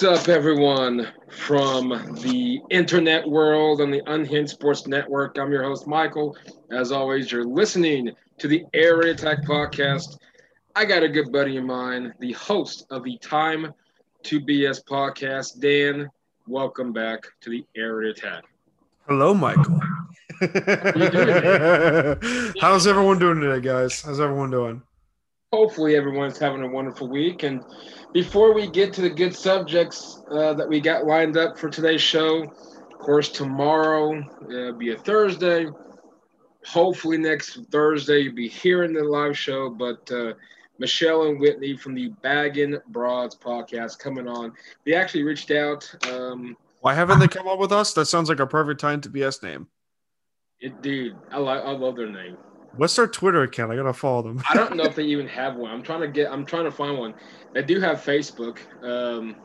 [0.00, 1.90] What's up, everyone, from
[2.22, 5.36] the internet world on the Unhinged Sports Network?
[5.36, 6.38] I'm your host, Michael.
[6.70, 10.16] As always, you're listening to the Air Raid Attack podcast.
[10.74, 13.74] I got a good buddy of mine, the host of the Time
[14.22, 16.08] to BS podcast, Dan.
[16.46, 18.44] Welcome back to the Air Raid Attack.
[19.06, 19.80] Hello, Michael.
[20.40, 24.00] you doing, How's everyone doing today, guys?
[24.00, 24.80] How's everyone doing?
[25.52, 27.42] Hopefully, everyone's having a wonderful week.
[27.42, 27.62] And
[28.12, 32.02] before we get to the good subjects uh, that we got lined up for today's
[32.02, 34.20] show, of course, tomorrow
[34.52, 35.66] uh, be a Thursday.
[36.66, 39.70] Hopefully, next Thursday you'll be hearing the live show.
[39.70, 40.34] But uh,
[40.78, 44.52] Michelle and Whitney from the Baggin Broads podcast coming on.
[44.84, 45.90] They actually reached out.
[46.10, 47.92] Um, Why haven't they come up with us?
[47.94, 49.68] That sounds like a perfect time to BS name.
[50.60, 52.36] it, dude, I like I love their name.
[52.76, 53.72] What's their Twitter account?
[53.72, 54.42] I gotta follow them.
[54.48, 55.70] I don't know if they even have one.
[55.70, 56.30] I'm trying to get.
[56.30, 57.14] I'm trying to find one.
[57.52, 58.58] They do have Facebook.
[58.82, 59.36] Um,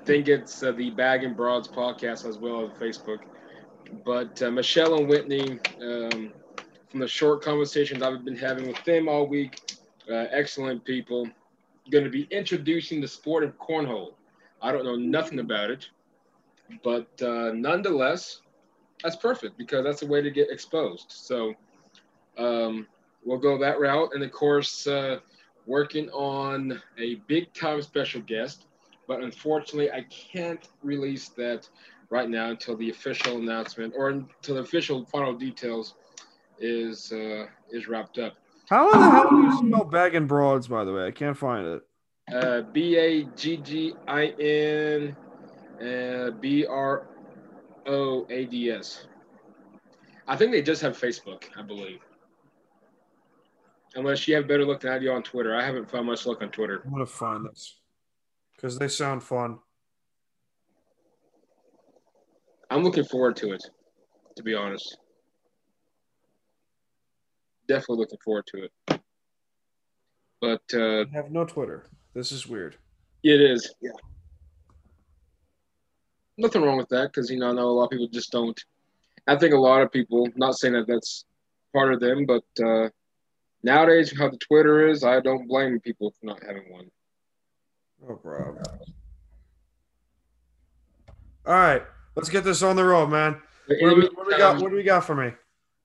[0.00, 3.20] I think it's uh, the Bag and Broads podcast as well as Facebook.
[4.04, 6.32] But uh, Michelle and Whitney, um,
[6.88, 9.60] from the short conversations I've been having with them all week,
[10.10, 11.28] uh, excellent people.
[11.90, 14.12] Going to be introducing the sport of cornhole.
[14.62, 15.88] I don't know nothing about it,
[16.82, 18.40] but uh, nonetheless,
[19.02, 21.06] that's perfect because that's a way to get exposed.
[21.08, 21.52] So
[22.38, 22.86] um,
[23.24, 24.10] we'll go that route.
[24.14, 25.18] And of course, uh,
[25.66, 28.66] working on a big time special guest,
[29.06, 31.68] but unfortunately, I can't release that
[32.10, 35.94] right now until the official announcement or until the official final details
[36.58, 38.34] is uh, is wrapped up.
[38.68, 40.68] How in the hell do you spell bag and broads?
[40.68, 41.82] By the way, I can't find it.
[42.32, 45.16] Uh, B A G G I N
[45.80, 47.06] uh, B R
[47.86, 49.06] O A D S.
[50.26, 52.00] I think they just have Facebook, I believe.
[53.96, 55.54] Unless you have better luck than I do on Twitter.
[55.54, 56.82] I haven't found much luck on Twitter.
[56.84, 57.76] I'm gonna find this
[58.56, 59.58] because they sound fun.
[62.70, 63.62] I'm looking forward to it,
[64.36, 64.96] to be honest.
[67.68, 69.00] Definitely looking forward to it.
[70.40, 71.86] But uh, I have no Twitter.
[72.14, 72.76] This is weird.
[73.22, 73.90] it is, yeah.
[76.36, 78.60] Nothing wrong with that because you know I know a lot of people just don't.
[79.26, 81.24] I think a lot of people, not saying that that's
[81.72, 82.88] part of them, but uh,
[83.64, 86.90] nowadays how the Twitter is, I don't blame people for not having one.
[88.08, 88.56] Oh, bro.
[91.46, 91.82] All right,
[92.14, 93.40] let's get this on the road, man.
[93.66, 94.60] What do we, what do we got?
[94.60, 95.32] What do we got for me?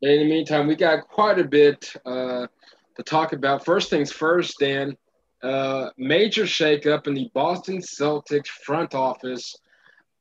[0.02, 2.48] In the meantime, we got quite a bit uh,
[2.96, 3.66] to talk about.
[3.66, 4.96] First things first, Dan.
[5.42, 9.56] Uh, major shakeup in the Boston Celtics front office.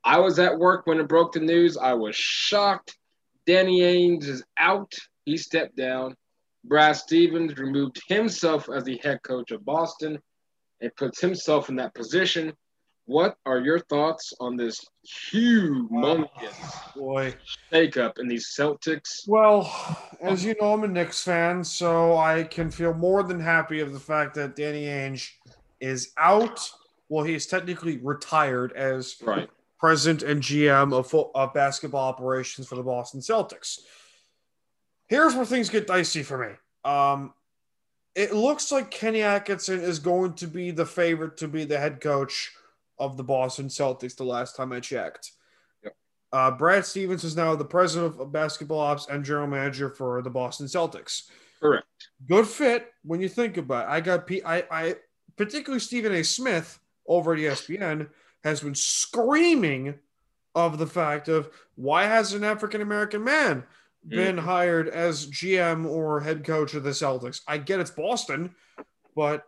[0.04, 1.76] I was at work when it broke the news.
[1.76, 2.96] I was shocked.
[3.46, 4.92] Danny Ainge is out.
[5.24, 6.16] He stepped down.
[6.68, 10.18] Brad Stevens removed himself as the head coach of Boston
[10.80, 12.52] and puts himself in that position.
[13.06, 14.84] What are your thoughts on this
[15.32, 17.34] humongous Boy.
[17.72, 19.72] shakeup in these Celtics Well,
[20.20, 23.94] as you know, I'm a Knicks fan, so I can feel more than happy of
[23.94, 25.30] the fact that Danny Ainge
[25.80, 26.70] is out.
[27.08, 29.48] Well, he's technically retired as Right.
[29.80, 33.78] president and GM of, of basketball operations for the Boston Celtics.
[35.08, 36.54] Here's where things get dicey for me.
[36.90, 37.32] Um,
[38.14, 42.00] it looks like Kenny Atkinson is going to be the favorite to be the head
[42.00, 42.52] coach
[42.98, 44.16] of the Boston Celtics.
[44.16, 45.32] The last time I checked,
[45.84, 45.96] Yep.
[46.32, 50.30] uh, Brad Stevens is now the president of basketball ops and general manager for the
[50.30, 51.28] Boston Celtics.
[51.60, 51.86] Correct.
[52.26, 53.90] Good fit when you think about it.
[53.92, 54.96] I got P- I, I
[55.36, 56.22] particularly Stephen A.
[56.22, 58.08] Smith over at ESPN
[58.44, 59.94] has been screaming
[60.54, 63.64] of the fact of why has an African American man
[64.06, 64.40] been Mhm.
[64.40, 67.40] hired as GM or head coach of the Celtics?
[67.46, 68.54] I get it's Boston,
[69.14, 69.46] but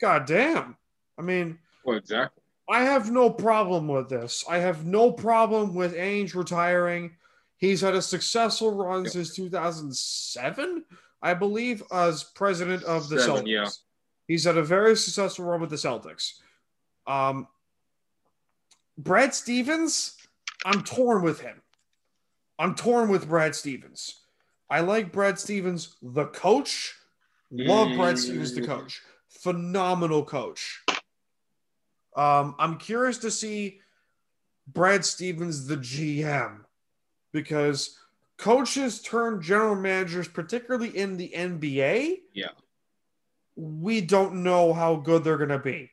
[0.00, 0.76] goddamn,
[1.18, 2.42] I mean, Well, exactly.
[2.68, 4.44] I have no problem with this.
[4.48, 7.16] I have no problem with Ainge retiring.
[7.58, 9.12] He's had a successful run Yep.
[9.12, 10.84] since 2007,
[11.22, 13.48] I believe, as president of the Seven, Celtics.
[13.48, 13.68] yeah.
[14.26, 16.40] He's had a very successful run with the Celtics.
[17.06, 17.46] Um,
[18.96, 20.16] Brad Stevens,
[20.64, 21.60] I'm torn with him.
[22.58, 24.20] I'm torn with Brad Stevens.
[24.70, 26.94] I like Brad Stevens, the coach.
[27.50, 28.66] Love Brad Stevens, the Mm.
[28.66, 29.02] coach.
[29.28, 30.82] Phenomenal coach.
[32.16, 33.80] Um, I'm curious to see
[34.66, 36.64] Brad Stevens, the GM,
[37.32, 37.98] because
[38.36, 42.22] coaches turn general managers, particularly in the NBA.
[42.32, 42.48] Yeah.
[43.56, 45.90] We don't know how good they're going to be.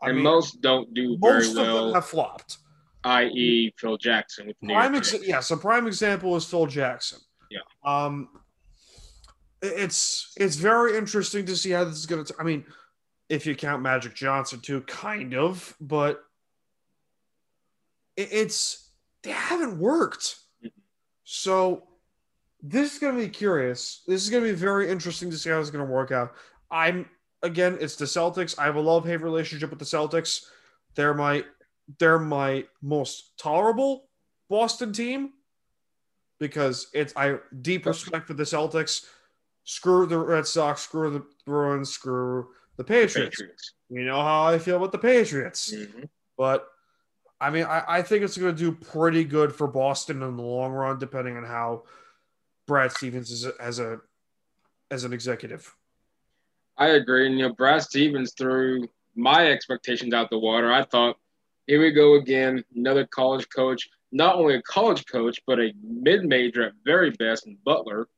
[0.00, 2.58] I and mean, most don't do very most of them well, have flopped.
[3.06, 5.02] i.e., Phil Jackson with New Prime York.
[5.02, 5.28] ex- Knicks.
[5.28, 7.20] yes, a prime example is Phil Jackson.
[7.50, 7.60] Yeah.
[7.84, 8.28] Um,
[9.62, 12.34] it's it's very interesting to see how this is going to.
[12.38, 12.64] I mean,
[13.28, 16.22] if you count Magic Johnson too, kind of, but
[18.16, 18.90] it's
[19.22, 20.36] they haven't worked.
[21.24, 21.84] So
[22.62, 24.02] this is going to be curious.
[24.06, 26.32] This is going to be very interesting to see how it's going to work out.
[26.70, 27.08] I'm
[27.42, 28.58] again, it's the Celtics.
[28.58, 30.46] I have a love hate relationship with the Celtics.
[30.94, 31.44] They're my
[31.98, 34.08] they're my most tolerable
[34.48, 35.32] Boston team
[36.38, 39.06] because it's I deep respect for the Celtics.
[39.64, 40.82] Screw the Red Sox.
[40.82, 41.90] Screw the Bruins.
[41.90, 43.36] Screw the Patriots.
[43.36, 43.72] Patriots.
[43.88, 45.72] You know how I feel about the Patriots.
[45.72, 46.04] Mm-hmm.
[46.36, 46.68] But
[47.40, 50.42] I mean, I, I think it's going to do pretty good for Boston in the
[50.42, 51.84] long run, depending on how
[52.66, 54.00] Brad Stevens is as a
[54.90, 55.74] as an executive.
[56.78, 57.26] I agree.
[57.26, 60.70] And, you know, Brad Stevens threw my expectations out the water.
[60.70, 61.16] I thought,
[61.66, 66.24] here we go again, another college coach, not only a college coach, but a mid
[66.24, 68.08] major at very best in Butler,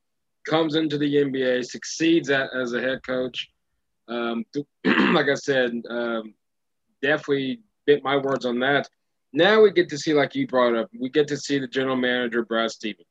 [0.47, 3.49] comes into the NBA, succeeds at, as a head coach.
[4.07, 4.45] Um,
[4.85, 6.33] like I said, um,
[7.01, 8.87] definitely bit my words on that.
[9.33, 11.95] Now we get to see, like you brought up, we get to see the general
[11.95, 13.05] manager, Brad Stevens.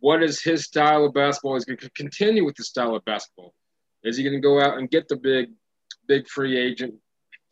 [0.00, 1.54] What is his style of basketball?
[1.54, 3.52] He's going to continue with the style of basketball.
[4.04, 5.50] Is he going to go out and get the big,
[6.06, 6.94] big free agent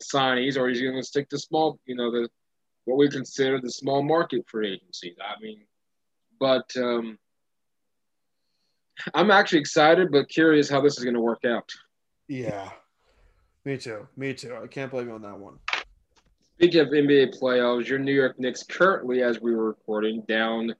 [0.01, 2.29] signees, or is he going to stick to small, you know, the
[2.85, 5.15] what we consider the small market free agencies?
[5.21, 5.61] I mean,
[6.39, 7.17] but um,
[9.13, 11.69] I'm actually excited, but curious how this is going to work out.
[12.27, 12.69] Yeah,
[13.65, 14.07] me too.
[14.15, 14.57] Me too.
[14.61, 15.59] I can't blame you on that one.
[16.55, 20.73] Speaking of NBA playoffs, your New York Knicks currently, as we were recording, down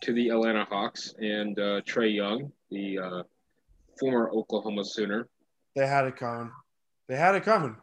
[0.00, 3.22] to the Atlanta Hawks and uh, Trae Young, the uh,
[3.98, 5.28] former Oklahoma Sooner.
[5.76, 6.50] They had it coming.
[7.08, 7.76] They had it coming.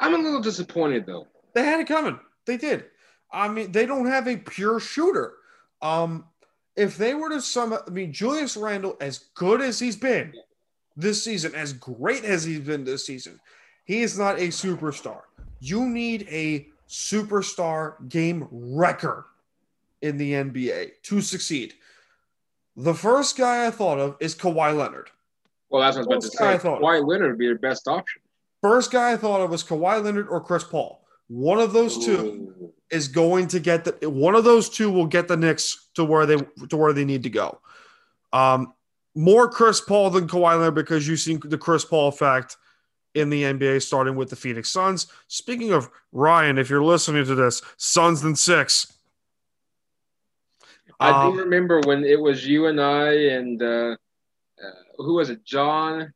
[0.00, 1.26] I'm a little disappointed though.
[1.54, 2.18] They had it coming.
[2.46, 2.86] They did.
[3.30, 5.34] I mean, they don't have a pure shooter.
[5.82, 6.24] Um,
[6.76, 10.32] if they were to sum up, I mean, Julius Randle, as good as he's been
[10.96, 13.40] this season, as great as he's been this season,
[13.84, 15.22] he is not a superstar.
[15.60, 19.26] You need a superstar game wrecker
[20.02, 21.74] in the NBA to succeed.
[22.76, 25.10] The first guy I thought of is Kawhi Leonard.
[25.68, 26.68] Well, that's what I was about to say.
[26.68, 28.22] Kawhi Leonard would be your best option.
[28.60, 31.04] First guy I thought of was Kawhi Leonard or Chris Paul.
[31.28, 32.72] One of those two Ooh.
[32.90, 36.26] is going to get the one of those two will get the Knicks to where
[36.26, 36.36] they
[36.68, 37.60] to where they need to go.
[38.32, 38.72] Um,
[39.14, 42.56] more Chris Paul than Kawhi Leonard because you've seen the Chris Paul effect
[43.14, 45.06] in the NBA, starting with the Phoenix Suns.
[45.28, 48.92] Speaking of Ryan, if you're listening to this, Suns and six.
[51.00, 53.96] I um, do remember when it was you and I and uh,
[54.62, 55.44] uh, who was it?
[55.44, 56.12] John.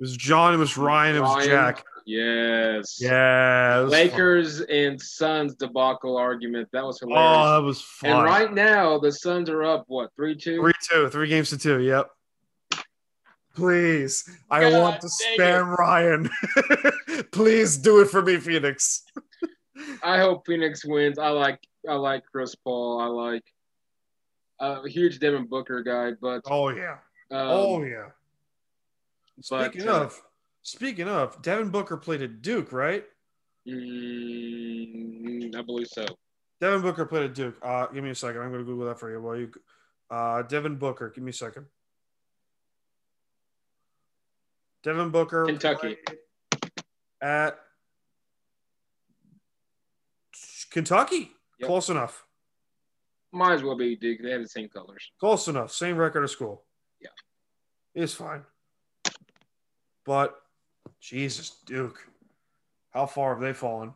[0.00, 0.54] It was John.
[0.54, 1.20] It was Ryan.
[1.20, 1.34] Ryan.
[1.34, 1.84] It was Jack.
[2.06, 2.98] Yes.
[3.00, 3.86] Yeah.
[3.88, 4.66] Lakers fun.
[4.70, 6.68] and Suns debacle argument.
[6.72, 7.26] That was hilarious.
[7.26, 8.10] Oh, that was fun.
[8.10, 10.60] And right now the Suns are up what three two?
[10.60, 11.08] Three two.
[11.08, 11.80] Three games to two.
[11.80, 12.10] Yep.
[13.54, 15.76] Please, I God want to spam it.
[15.78, 16.30] Ryan.
[17.32, 19.04] Please do it for me, Phoenix.
[20.02, 21.18] I hope Phoenix wins.
[21.18, 23.00] I like I like Chris Paul.
[23.00, 23.44] I like
[24.60, 26.96] uh, a huge Devin Booker guy, but oh yeah,
[27.30, 28.08] um, oh yeah.
[29.40, 30.22] Speaking but, uh, of,
[30.62, 33.04] speaking of, Devin Booker played at Duke, right?
[33.68, 36.06] Mm, I believe so.
[36.60, 37.56] Devin Booker played at Duke.
[37.62, 38.42] Uh, give me a second.
[38.42, 39.20] I'm going to Google that for you.
[39.20, 39.50] While you,
[40.10, 41.10] uh, Devin Booker.
[41.10, 41.66] Give me a second.
[44.82, 45.96] Devin Booker, Kentucky,
[47.20, 47.58] at
[50.70, 51.30] Kentucky.
[51.58, 51.68] Yep.
[51.68, 52.26] Close enough.
[53.32, 54.20] Might as well be Duke.
[54.22, 55.10] They have the same colors.
[55.18, 55.72] Close enough.
[55.72, 56.64] Same record of school.
[57.00, 57.08] Yeah,
[57.94, 58.42] it's fine.
[60.04, 60.36] But
[61.00, 62.06] Jesus, Duke,
[62.92, 63.92] how far have they fallen?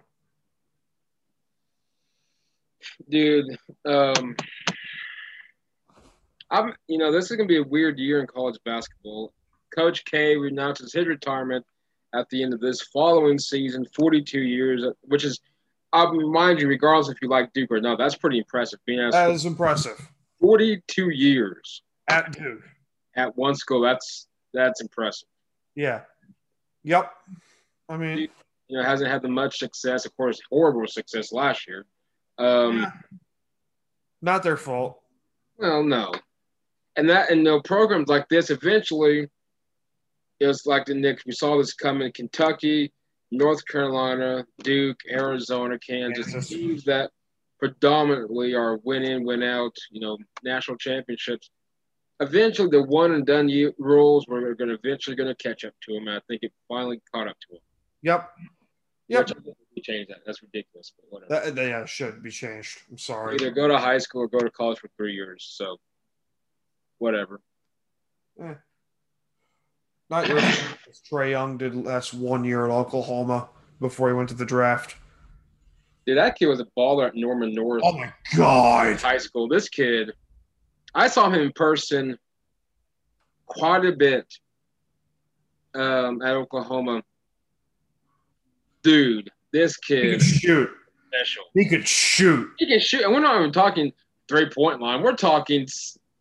[3.08, 4.36] Dude, um,
[6.50, 6.74] I'm.
[6.86, 9.32] You know, this is gonna be a weird year in college basketball.
[9.74, 11.64] Coach K announces his retirement
[12.14, 15.40] at the end of this following season, 42 years, which is,
[15.92, 18.80] I'll remind you, regardless if you like Duke or not, that's pretty impressive.
[18.86, 20.10] Being that is impressive.
[20.40, 22.62] 42 years at Duke
[23.16, 23.80] at one school.
[23.80, 25.28] That's that's impressive.
[25.78, 26.00] Yeah.
[26.82, 27.12] Yep.
[27.88, 28.28] I mean,
[28.66, 30.06] you know, hasn't had the much success.
[30.06, 31.86] Of course, horrible success last year.
[32.36, 32.90] Um, yeah.
[34.20, 35.00] Not their fault.
[35.56, 36.12] Well, no,
[36.96, 39.28] and that and you know, programs like this eventually
[40.40, 41.24] it was like the Knicks.
[41.24, 42.10] We saw this coming.
[42.12, 42.92] Kentucky,
[43.30, 46.48] North Carolina, Duke, Arizona, Kansas, Kansas.
[46.48, 47.10] teams that
[47.60, 51.50] predominantly are win in, win out, you know, national championships.
[52.20, 53.48] Eventually, the one and done
[53.78, 56.08] rules were going to eventually going to catch up to them.
[56.08, 57.60] I think it finally caught up to them.
[58.02, 58.30] Yep.
[59.08, 59.30] Yep.
[59.74, 60.18] We change that.
[60.26, 61.50] That's ridiculous, but whatever.
[61.50, 62.80] That, yeah, should be changed.
[62.90, 63.36] I'm sorry.
[63.36, 65.48] Either go to high school or go to college for three years.
[65.48, 65.78] So,
[66.98, 67.40] whatever.
[68.42, 68.54] Eh.
[70.10, 70.38] Not your
[71.10, 73.48] Trae Young did last one year at Oklahoma
[73.80, 74.96] before he went to the draft.
[76.06, 79.00] Dude, that kid was a baller at Norman North Oh my god.
[79.00, 79.46] High School.
[79.46, 80.12] This kid,
[80.94, 82.18] I saw him in person
[83.46, 84.26] quite a bit
[85.74, 87.02] um, at Oklahoma.
[88.82, 90.70] Dude, this He kid could shoot.
[91.08, 91.44] special.
[91.54, 92.48] He could shoot.
[92.58, 93.92] He can shoot, and we're not even talking
[94.28, 95.02] three point line.
[95.02, 95.66] We're talking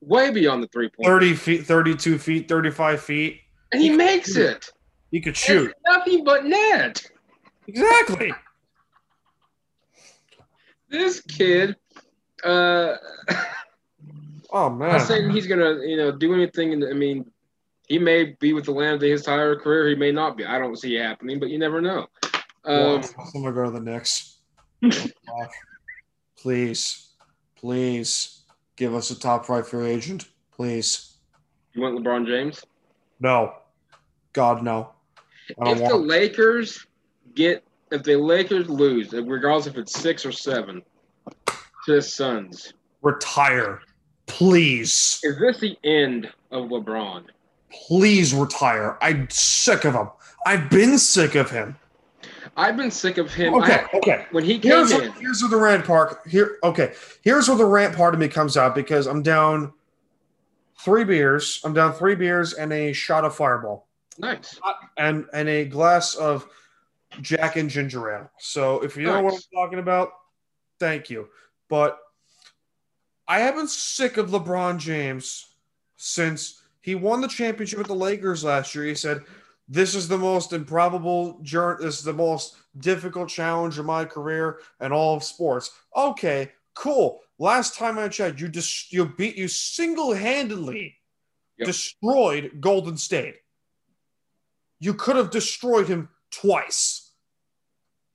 [0.02, 1.06] way beyond the three point.
[1.08, 3.42] 30 feet, 32 feet, 35 feet.
[3.72, 4.70] and he makes it.
[5.12, 5.70] He could shoot.
[5.72, 7.02] It's nothing but net.
[7.68, 8.34] Exactly.
[10.90, 11.76] This kid,
[12.44, 12.96] uh,
[14.52, 16.72] Oh man, I'm not saying he's gonna, you know, do anything.
[16.74, 17.30] in the- I mean,
[17.88, 19.88] he may be with the Lambs his entire career.
[19.88, 20.46] He may not be.
[20.46, 22.08] I don't see it happening, but you never know.
[22.66, 23.02] Um,
[23.34, 24.40] I'm gonna go to the Knicks.
[26.38, 27.10] please,
[27.56, 28.42] please
[28.76, 30.26] give us a top five free agent.
[30.56, 31.14] Please.
[31.74, 32.64] you want LeBron James?
[33.20, 33.54] No.
[34.34, 34.92] God no.
[35.62, 36.86] I don't If the Lakers
[37.36, 40.82] get, if the Lakers lose, regardless if it's six or seven,
[41.86, 43.82] to the Suns, retire.
[44.28, 45.20] Please.
[45.24, 47.26] is this the end of LeBron?
[47.88, 48.98] Please retire.
[49.02, 50.10] I'm sick of him.
[50.46, 51.76] I've been sick of him.
[52.56, 53.54] I've been sick of him.
[53.56, 54.26] Okay, I- okay.
[54.32, 56.58] when he came Here's, in, here's where the rant part here.
[56.64, 59.74] Okay, here's where the rant part of me comes out because I'm down
[60.80, 61.62] three beers.
[61.64, 64.60] I'm down three beers and a shot of Fireball nice.
[64.64, 66.48] Uh, and and a glass of
[67.22, 68.32] Jack and ginger ale.
[68.40, 70.12] So if you know what I'm talking about,
[70.80, 71.30] thank you.
[71.70, 71.98] But
[73.28, 75.48] I have been sick of LeBron James
[75.98, 78.86] since he won the championship with the Lakers last year.
[78.86, 79.26] He said,
[79.68, 81.84] "This is the most improbable journey.
[81.84, 87.22] This is the most difficult challenge of my career and all of sports." Okay, cool.
[87.38, 90.96] Last time I checked, you just you beat you single handedly
[91.58, 91.66] Yep.
[91.66, 93.42] destroyed Golden State.
[94.80, 97.12] You could have destroyed him twice.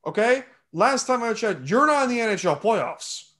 [0.07, 0.45] Okay?
[0.73, 3.31] Last time I checked, you're not in the NHL playoffs.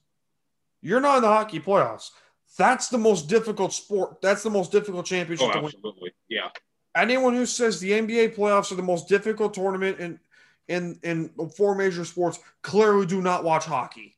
[0.83, 2.11] You're not in the hockey playoffs.
[2.57, 4.21] That's the most difficult sport.
[4.21, 5.65] That's the most difficult championship Oh, to win.
[5.73, 6.11] absolutely.
[6.29, 6.49] Yeah.
[6.95, 10.19] Anyone who says the NBA playoffs are the most difficult tournament in
[10.67, 14.15] in in four major sports clearly do not watch hockey.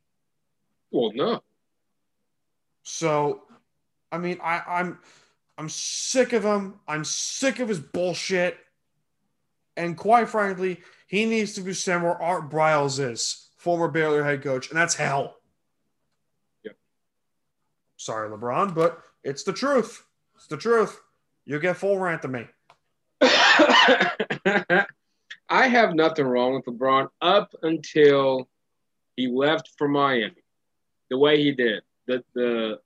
[0.91, 1.41] Well, no.
[2.83, 3.43] So,
[4.11, 4.99] I mean, I, I'm
[5.57, 6.79] I'm sick of him.
[6.87, 8.57] I'm sick of his bullshit.
[9.77, 14.41] And quite frankly, he needs to be sent where Art Briles is, former Baylor head
[14.41, 15.35] coach, and that's hell.
[17.97, 20.05] Sorry, LeBron, but it's the truth.
[20.35, 20.99] It's the truth.
[21.45, 22.47] You get full rant to me.
[25.49, 28.49] I have nothing wrong with LeBron up until
[29.15, 30.43] he left for Miami.
[31.09, 31.83] The way he did.
[32.07, 32.79] The the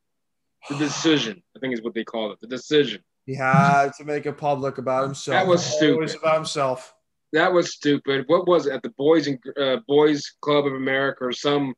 [0.69, 2.39] the decision, I think is what they call it.
[2.41, 3.01] The decision.
[3.25, 5.33] He had to make it public about himself.
[5.33, 6.15] That was stupid.
[6.15, 6.93] about himself.
[7.31, 8.25] That was stupid.
[8.27, 11.75] What was it at the Boys and uh, Boys Club of America or some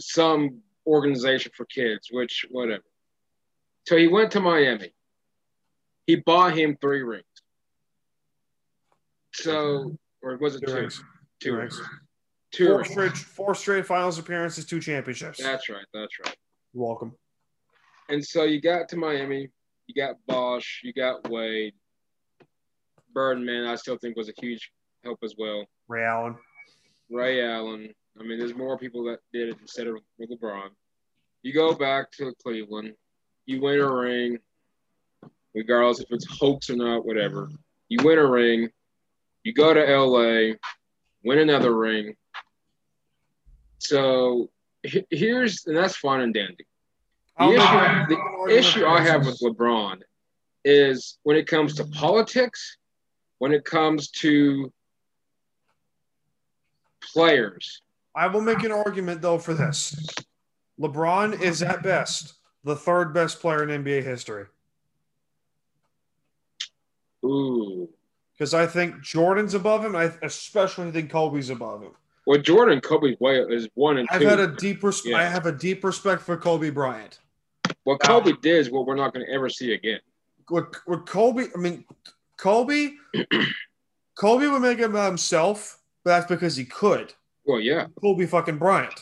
[0.00, 2.82] some organization for kids, which whatever.
[3.86, 4.92] So he went to Miami.
[6.06, 7.24] He bought him three rings.
[9.32, 10.74] So, or was it Two two?
[10.74, 11.04] rings.
[11.40, 11.80] Two rings.
[12.52, 12.90] Two Four rings.
[12.90, 15.38] straight, four straight finals appearances, two championships.
[15.42, 15.84] That's right.
[15.94, 16.36] That's right.
[16.74, 17.14] You're welcome.
[18.08, 19.48] And so you got to Miami.
[19.86, 20.80] You got Bosh.
[20.82, 21.74] You got Wade.
[23.12, 24.70] Birdman, I still think was a huge
[25.04, 25.64] help as well.
[25.88, 26.36] Ray Allen.
[27.10, 27.92] Ray Allen.
[28.20, 30.68] I mean, there's more people that did it instead of with LeBron.
[31.42, 32.92] You go back to Cleveland.
[33.46, 34.38] You win a ring,
[35.54, 37.48] regardless if it's hoax or not, whatever.
[37.88, 38.68] You win a ring.
[39.42, 40.56] You go to LA,
[41.24, 42.14] win another ring.
[43.78, 44.50] So
[44.82, 46.66] here's, and that's fine and dandy.
[47.38, 50.02] The issue, the issue I have with LeBron
[50.62, 52.76] is when it comes to politics,
[53.38, 54.70] when it comes to
[57.14, 57.80] players.
[58.14, 59.94] I will make an argument though for this.
[60.80, 64.46] LeBron is at best the third best player in NBA history
[67.24, 67.88] Ooh.
[68.32, 69.94] because I think Jordan's above him.
[69.94, 71.92] I especially think Kobe's above him.
[72.26, 74.26] Well, Jordan Kobe is one and I've two.
[74.28, 75.16] had a deep res- Yeah.
[75.18, 77.18] I have a deep respect for Kobe Bryant.
[77.84, 80.00] what Kobe did is what we're not going to ever see again.
[80.48, 81.84] With, with Kobe, I mean,
[82.36, 82.92] Kobe,
[84.18, 87.14] Kobe would make it about himself, but that's because he could.
[87.50, 87.86] Well, yeah.
[88.00, 88.94] Kobe fucking Bryant.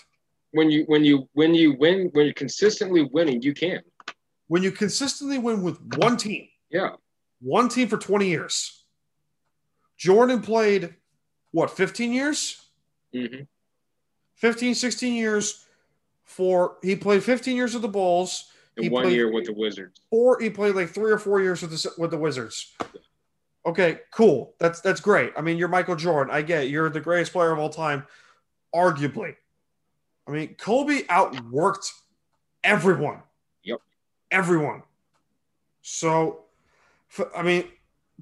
[0.52, 3.82] When you when you when you win when you're consistently winning, you can.
[4.46, 6.92] When you consistently win with one team, Yeah.
[7.40, 8.84] one team for 20 years.
[9.98, 10.94] Jordan played
[11.50, 12.62] what, 15 years?
[13.12, 13.42] hmm
[14.36, 15.66] 15, 16 years
[16.24, 18.50] for he played 15 years with the Bulls.
[18.76, 20.00] And He one played- year with the Wizards.
[20.10, 22.74] Or he played like three or four years with the with the Wizards.
[23.66, 24.54] Okay, cool.
[24.58, 25.32] That's that's great.
[25.36, 26.32] I mean, you're Michael Jordan.
[26.34, 26.70] I get it.
[26.70, 28.06] you're the greatest player of all time.
[28.74, 29.36] Arguably.
[30.26, 31.92] I mean, Kobe outworked
[32.62, 33.22] everyone.
[33.64, 33.80] Yep.
[34.30, 34.82] Everyone.
[35.82, 36.40] So,
[37.34, 37.68] I mean,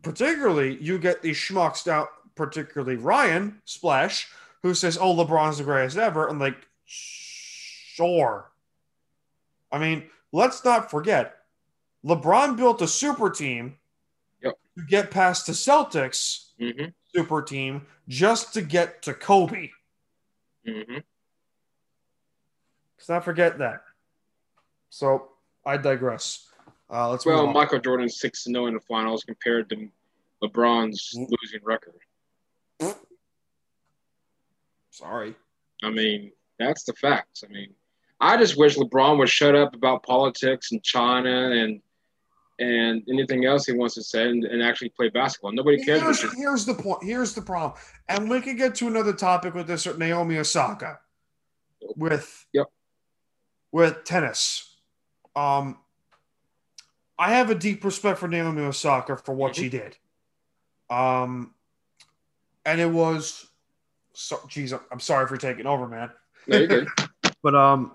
[0.03, 4.29] particularly you get these schmucks out, particularly Ryan Splash,
[4.63, 8.51] who says, "Oh, LeBron's the greatest ever," and like, sure.
[9.73, 11.39] I mean, let's not forget,
[12.05, 13.77] LeBron built a super team
[14.43, 14.55] yep.
[14.79, 16.87] to get past the Celtics mm-hmm.
[17.15, 19.71] super team just to get to Kobe.
[20.67, 20.99] Mm-hmm.
[22.99, 23.83] Let's not forget that.
[24.91, 25.29] So
[25.65, 26.47] I digress.
[26.91, 29.89] Uh, let's well, Michael Jordan's six to zero in the finals compared to
[30.43, 31.33] LeBron's mm-hmm.
[31.41, 31.95] losing record.
[34.91, 35.35] Sorry.
[35.83, 37.45] I mean, that's the facts.
[37.45, 37.75] I mean,
[38.21, 41.83] I just wish LeBron would shut up about politics and China and
[42.59, 45.53] and anything else he wants to say and, and actually play basketball.
[45.53, 46.21] Nobody cares.
[46.21, 47.05] Here's, here's, the point.
[47.05, 47.79] Here's the problem.
[48.09, 51.01] And we can get to another topic with this Naomi Osaka
[51.97, 52.67] with yep.
[53.73, 54.75] with tennis.
[55.35, 55.79] Um
[57.19, 59.63] I have a deep respect for Naomi Osaka for what mm-hmm.
[59.63, 59.97] she did.
[60.89, 61.55] Um
[62.65, 63.47] and it was
[64.15, 66.11] so geez, I'm sorry for taking over, man.
[66.47, 66.89] No, you're good.
[67.43, 67.93] but um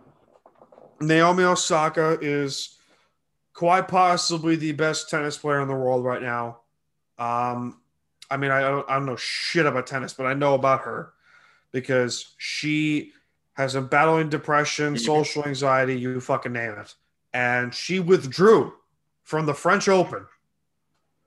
[1.00, 2.78] Naomi Osaka is
[3.62, 6.62] quite possibly the best tennis player in the world right now.
[7.20, 7.80] Um,
[8.28, 11.14] I mean, I don't, I don't know shit about tennis, but I know about her
[11.72, 13.12] because she
[13.54, 16.96] has been battling depression, social anxiety, you fucking name it.
[17.36, 18.74] And she withdrew
[19.22, 20.26] from the French Open,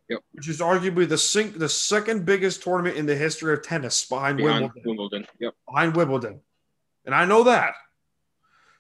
[0.09, 0.19] yep.
[0.33, 4.39] which is arguably the sink, the second biggest tournament in the history of tennis behind,
[4.39, 4.83] behind Wimbledon.
[4.85, 5.27] Wimbledon.
[5.39, 5.55] Yep.
[5.69, 6.41] Behind Wimbledon.
[7.05, 7.75] And I know that.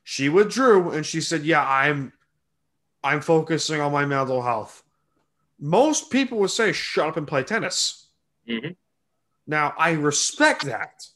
[0.03, 2.12] She withdrew and she said, Yeah, I'm
[3.05, 4.83] I'm focusing on my mental health.
[5.61, 8.09] Most people would say, shut up and play tennis.
[8.49, 8.73] Mm-hmm.
[9.47, 11.07] Now, I respect that.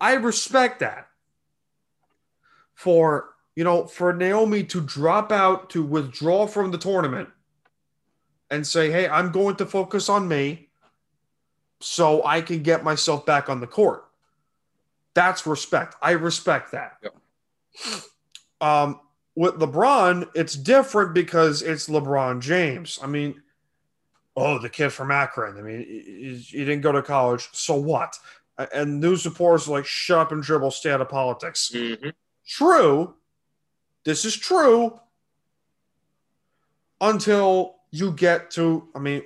[0.00, 1.08] I respect that.
[2.74, 7.28] For, you know, for Naomi to drop out, to withdraw from the tournament
[8.50, 10.68] and say, hey, I'm going to focus on me
[11.80, 14.04] so I can get myself back on the court.
[15.14, 15.96] That's respect.
[16.02, 16.98] I respect that.
[17.02, 17.14] Yep.
[18.60, 19.00] Um,
[19.36, 22.98] with LeBron, it's different because it's LeBron James.
[23.02, 23.42] I mean,
[24.34, 25.58] oh, the kid from Akron.
[25.58, 27.48] I mean, he, he didn't go to college.
[27.52, 28.18] So what?
[28.72, 31.70] And news reporters are like, shut up and dribble, stay out of politics.
[31.72, 32.08] Mm-hmm.
[32.46, 33.14] True.
[34.04, 34.98] This is true.
[36.98, 39.22] Until you get to, I mean,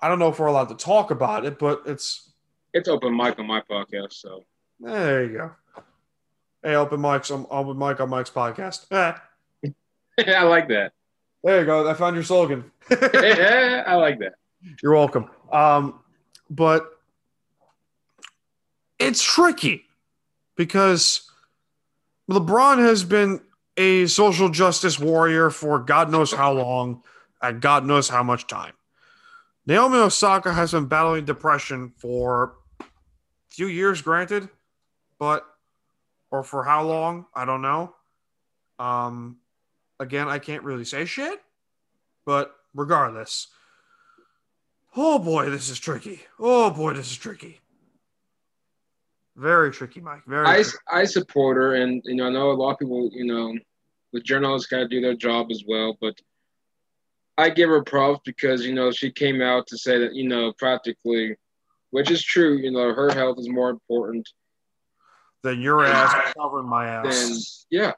[0.00, 2.32] I don't know if we're allowed to talk about it, but it's.
[2.74, 4.44] It's open mic on my podcast, so.
[4.80, 5.52] There you go.
[6.64, 7.32] Hey, open mics.
[7.32, 8.88] I'm open mic on Mike's podcast.
[10.26, 10.92] I like that.
[11.42, 11.88] There you go.
[11.88, 12.70] I found your slogan.
[12.90, 14.34] yeah, I like that.
[14.82, 15.30] You're welcome.
[15.52, 16.00] Um,
[16.50, 16.98] but
[18.98, 19.84] it's tricky
[20.56, 21.30] because
[22.30, 23.40] LeBron has been
[23.76, 27.02] a social justice warrior for God knows how long
[27.42, 28.72] and God knows how much time.
[29.66, 32.84] Naomi Osaka has been battling depression for a
[33.50, 34.48] few years, granted,
[35.18, 35.44] but
[36.30, 37.94] or for how long, I don't know.
[38.78, 39.38] Um,
[40.00, 41.40] again, I can't really say shit,
[42.24, 43.48] but regardless,
[44.96, 46.20] oh boy, this is tricky.
[46.38, 47.60] Oh boy, this is tricky.
[49.36, 50.24] Very tricky, Mike.
[50.26, 50.46] Very.
[50.46, 50.78] I, tricky.
[50.90, 53.54] I support her, and you know, I know a lot of people, you know,
[54.12, 56.14] the journalists got to do their job as well, but
[57.38, 60.52] I give her props because you know she came out to say that you know
[60.58, 61.36] practically,
[61.90, 62.56] which is true.
[62.56, 64.28] You know, her health is more important
[65.42, 67.66] than your ass covering my ass.
[67.70, 67.92] Then yeah,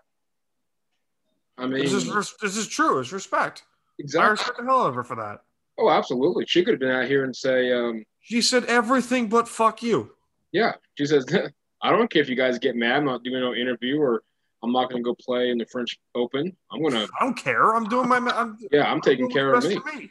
[1.59, 2.07] I mean, this is
[2.41, 3.01] this is true.
[3.01, 3.65] It's respect.
[3.99, 4.27] Exactly.
[4.27, 5.41] I respect the hell her for that.
[5.79, 6.45] Oh, absolutely.
[6.47, 10.13] She could have been out here and say, um, she said everything but fuck you.
[10.53, 10.73] Yeah.
[10.97, 11.25] She says,
[11.83, 12.97] I don't care if you guys get mad.
[12.97, 14.23] I'm not doing no interview or
[14.63, 16.57] I'm not going to go play in the French Open.
[16.73, 17.09] I'm going to.
[17.21, 17.75] I don't care.
[17.75, 18.17] I'm doing my.
[18.17, 19.77] I'm, yeah, I'm taking care of me.
[19.77, 20.11] of me.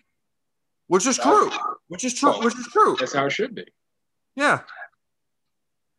[0.88, 1.52] Which is true.
[1.90, 2.42] Which is true.
[2.44, 2.96] which is true.
[2.98, 3.66] That's how it should be.
[4.38, 4.62] Yeah.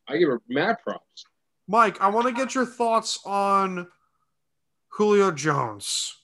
[0.08, 1.26] I give her mad props.
[1.66, 3.86] Mike, I want to get your thoughts on
[4.90, 6.16] Julio Jones.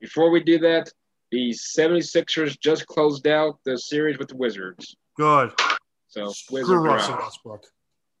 [0.00, 0.90] Before we do that,
[1.30, 4.96] the 76ers just closed out the series with the Wizards.
[5.16, 5.52] Good.
[6.08, 7.64] So, Screw Wizards Russell Westbrook.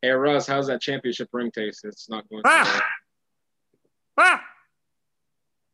[0.02, 1.84] Hey, Russ, how's that championship ring taste?
[1.84, 2.82] It's not going ah!
[4.18, 4.44] Ah!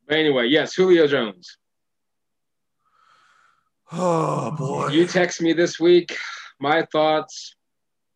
[0.07, 1.57] But anyway, yes, Julio Jones.
[3.91, 4.89] Oh, boy.
[4.89, 6.17] You text me this week.
[6.61, 7.57] My thoughts.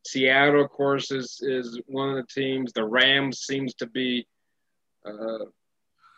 [0.07, 2.73] Seattle, of course, is, is one of the teams.
[2.73, 4.27] The Rams seems to be–
[5.11, 5.45] uh,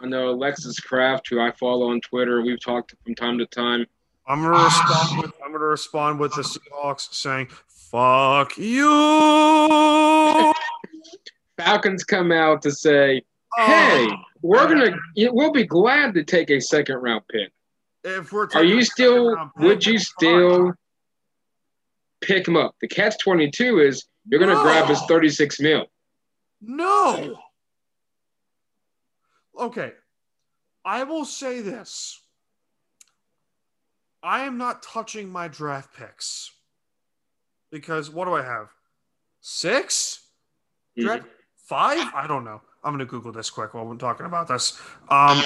[0.02, 2.42] I know Alexis Kraft, who I follow on Twitter.
[2.42, 3.86] We've talked from time to time.
[4.26, 8.88] I'm gonna respond with I'm gonna respond with the Seahawks saying "fuck you."
[11.56, 13.22] Falcons come out to say,
[13.56, 14.96] "Hey, Oh, we're gonna,
[15.32, 17.50] we'll be glad to take a second round pick."
[18.04, 19.36] if we're Are you still?
[19.36, 20.72] pick, Would you still
[22.22, 22.74] pick him up?
[22.80, 24.62] The catch twenty two is you're gonna No.
[24.62, 25.86] grab his thirty six mil.
[26.62, 27.38] No.
[29.60, 29.92] Okay.
[30.84, 32.20] I will say this.
[34.22, 36.50] I am not touching my draft picks.
[37.70, 38.68] Because what do I have?
[39.40, 40.22] Six?
[40.98, 42.12] Draft five?
[42.14, 42.60] I don't know.
[42.82, 44.80] I'm gonna Google this quick while we're talking about this.
[45.08, 45.42] Um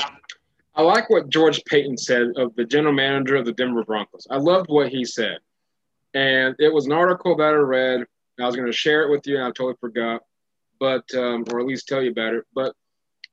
[0.76, 4.26] I like what George Paton said of the general manager of the Denver Broncos.
[4.30, 5.38] I loved what he said.
[6.14, 8.06] And it was an article that I read.
[8.40, 10.22] I was going to share it with you, and I totally forgot,
[10.80, 12.44] but um, or at least tell you about it.
[12.52, 12.74] But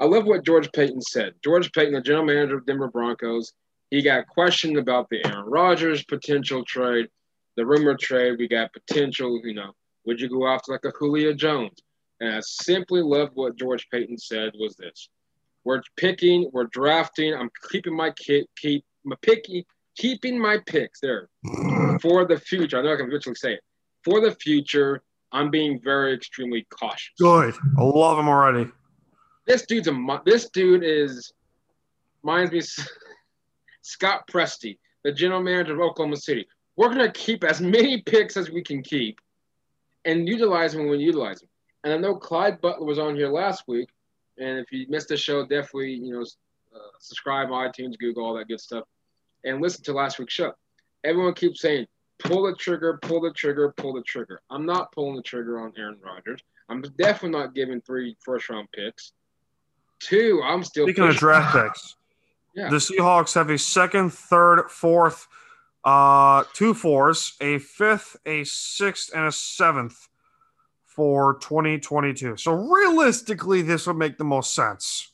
[0.01, 1.35] I love what George Paton said.
[1.43, 3.53] George Paton, the general manager of Denver Broncos,
[3.91, 7.07] he got questioned about the Aaron Rodgers potential trade,
[7.55, 8.39] the rumor trade.
[8.39, 9.73] We got potential, you know,
[10.07, 11.77] would you go after like a Julio Jones?
[12.19, 15.07] And I simply loved what George Paton said was this.
[15.65, 17.35] We're picking, we're drafting.
[17.35, 21.29] I'm keeping my kit, keep my picky, keeping my picks there
[22.01, 22.79] for the future.
[22.79, 23.61] I know I can eventually say it.
[24.03, 27.13] For the future, I'm being very extremely cautious.
[27.19, 27.53] good.
[27.77, 28.71] I love him already.
[29.45, 31.33] This dude's a this dude is
[32.23, 32.61] reminds me
[33.81, 36.47] Scott Presti, the general manager of Oklahoma City.
[36.75, 39.19] We're gonna keep as many picks as we can keep
[40.05, 41.49] and utilize them when we utilize them.
[41.83, 43.89] And I know Clyde Butler was on here last week,
[44.37, 48.35] and if you missed the show, definitely you know uh, subscribe on iTunes, Google, all
[48.35, 48.85] that good stuff,
[49.43, 50.53] and listen to last week's show.
[51.03, 51.87] Everyone keeps saying,
[52.19, 55.73] "Pull the trigger, pull the trigger, pull the trigger." I'm not pulling the trigger on
[55.77, 56.41] Aaron Rodgers.
[56.69, 59.11] I'm definitely not giving three first round picks.
[60.01, 61.95] Two, I'm still Speaking of draft picks,
[62.55, 62.69] Yeah.
[62.69, 65.27] the Seahawks have a second, third, fourth,
[65.85, 70.09] uh, two fours, a fifth, a sixth, and a seventh
[70.83, 72.37] for 2022.
[72.37, 75.11] So realistically, this would make the most sense.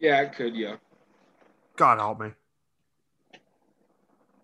[0.00, 0.54] Yeah, it could.
[0.54, 0.76] Yeah.
[1.76, 2.30] God help me.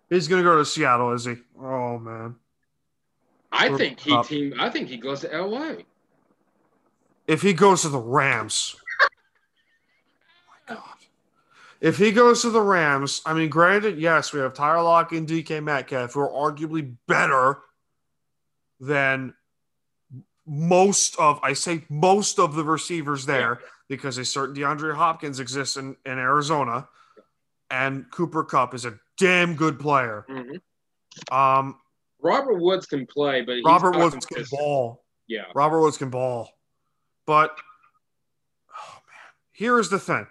[0.08, 1.36] He's gonna go to Seattle, is he?
[1.60, 2.36] Oh man.
[3.52, 4.26] I think he up.
[4.26, 4.54] team.
[4.58, 5.84] I think he goes to L.A.
[7.26, 8.76] If he goes to the Rams.
[11.80, 15.28] If he goes to the Rams, I mean, granted, yes, we have Tyler Lockett and
[15.28, 17.60] DK Metcalf, who are arguably better
[18.78, 19.34] than
[20.46, 25.76] most of, I say most of the receivers there because a certain DeAndre Hopkins exists
[25.76, 26.88] in, in Arizona
[27.70, 30.26] and Cooper Kupp is a damn good player.
[30.28, 30.60] Mhm.
[31.30, 31.78] Um,
[32.20, 35.04] Robert Woods can play, but he's Robert Woods can ball.
[35.28, 35.44] Yeah.
[35.54, 36.50] Robert Woods can ball.
[37.26, 37.56] But
[38.70, 40.26] oh man, here is the thing.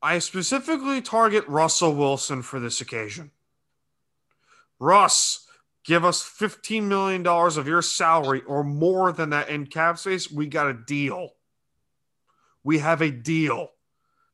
[0.00, 3.30] I specifically target Russell Wilson for this occasion.
[4.78, 5.46] Russ,
[5.84, 10.30] give us $15 million of your salary or more than that in cap space.
[10.30, 11.30] We got a deal.
[12.62, 13.70] We have a deal.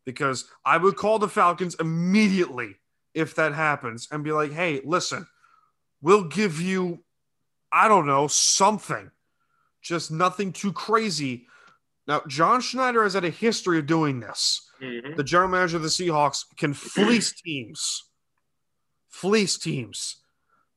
[0.05, 2.77] Because I would call the Falcons immediately
[3.14, 5.27] if that happens and be like, hey, listen,
[6.03, 7.03] we'll give you,
[7.72, 9.11] I don't know, something
[9.85, 11.46] just nothing too crazy.
[12.09, 14.68] Now, John Schneider has had a history of doing this.
[14.85, 15.16] Mhm.
[15.16, 18.05] The general manager of the Seahawks can fleece teams,
[19.09, 20.16] fleece teams.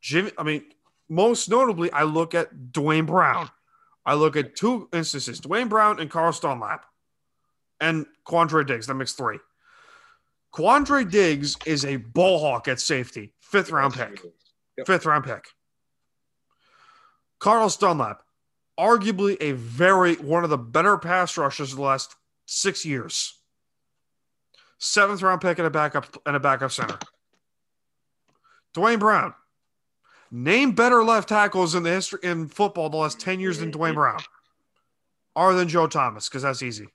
[0.01, 0.65] Jimmy, I mean,
[1.09, 3.49] most notably, I look at Duane Brown.
[4.05, 6.85] I look at two instances: Duane Brown and Carlos Dunlap,
[7.81, 8.87] and Quandre Diggs.
[8.87, 9.39] That makes three.
[10.53, 14.21] Quandre Diggs is a ball hawk at safety, fifth round pick
[14.85, 15.45] fifth round pick.
[17.39, 18.23] Carlos Dunlap,
[18.79, 22.15] arguably a very one of the better pass rushers of the last
[22.45, 23.36] six years.
[24.79, 26.99] Seventh round pick and a backup and a backup center.
[28.73, 29.33] Duane Brown.
[30.29, 33.93] Name better left tackles in the history in football the last 10 years than Duane
[33.95, 34.19] Brown.
[35.35, 36.87] Other than Joe Thomas, because that's easy.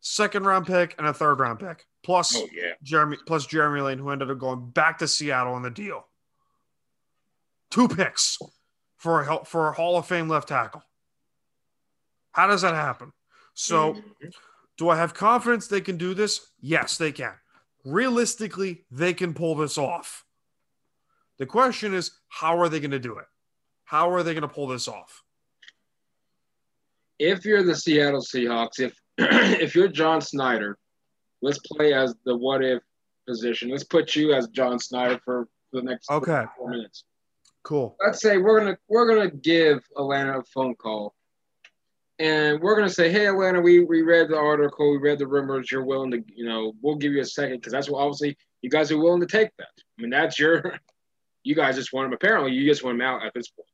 [0.00, 1.86] Second round pick and a third round pick.
[2.02, 2.72] Plus Oh yeah.
[2.82, 6.06] Jeremy plus Jeremy Lane, who ended up going back to Seattle in the deal.
[7.70, 8.38] Two picks
[8.96, 10.82] for a for a Hall of Fame left tackle.
[12.32, 13.12] How does that happen?
[13.52, 14.32] So, Mhm.
[14.80, 16.52] Do I have confidence they can do this?
[16.62, 17.34] Yes, they can.
[17.84, 20.24] Realistically, they can pull this off.
[21.36, 23.26] The question is, how are they going to do it?
[23.84, 25.22] How are they going to pull this off?
[27.18, 30.78] if you're the Seattle Seahawks, if if you're John Schneider,
[31.42, 32.82] let's play as the what if
[33.28, 33.68] position.
[33.68, 36.44] Let's put you as John Schneider for, the next Okay.
[36.56, 37.04] four minutes.
[37.64, 37.94] Cool.
[38.02, 41.14] Let's say we're gonna we're gonna give Atlanta a phone call,
[42.20, 45.72] and we're gonna say, hey Atlanta, we we read the article, we read the rumors.
[45.72, 48.68] You're willing to, you know, we'll give you a second because that's what obviously you
[48.70, 49.68] guys are willing to take that.
[49.98, 50.78] I mean, that's your.
[51.42, 52.12] You guys just want him.
[52.12, 53.66] Apparently, you just want him out at this point.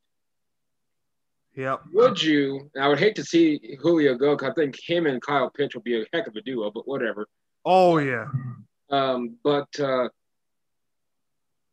[1.56, 1.80] Yep.
[1.94, 2.70] Would you?
[2.80, 5.82] I would hate to see Julio go because I think him and Kyle Pitts would
[5.82, 6.70] be a heck of a duo.
[6.70, 7.26] But whatever.
[7.64, 8.26] Oh yeah.
[8.88, 10.10] Um, but uh,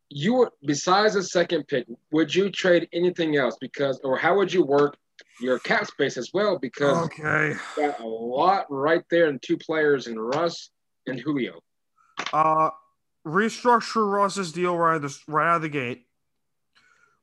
[0.09, 3.57] you would, besides the second pick, would you trade anything else?
[3.59, 4.97] Because, or how would you work
[5.39, 6.57] your cap space as well?
[6.57, 7.55] Because Okay.
[7.77, 10.69] got a lot right there in two players in Russ
[11.07, 11.59] and Julio.
[12.31, 12.69] Uh,
[13.25, 16.07] restructure Russ's deal right, out the, right out of the gate.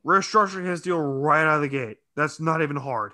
[0.05, 1.99] Restructure his deal right out of the gate.
[2.17, 3.13] That's not even hard.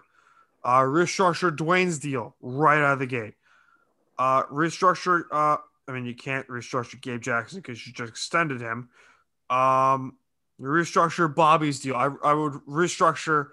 [0.64, 3.34] Uh, restructure Duane's deal right out of the gate.
[4.18, 5.24] Uh, restructure.
[5.30, 8.88] Uh, I mean, you can't restructure Gabe Jackson because you just extended him.
[9.50, 10.16] Um,
[10.60, 11.96] restructure Bobby's deal.
[11.96, 13.48] I, I would restructure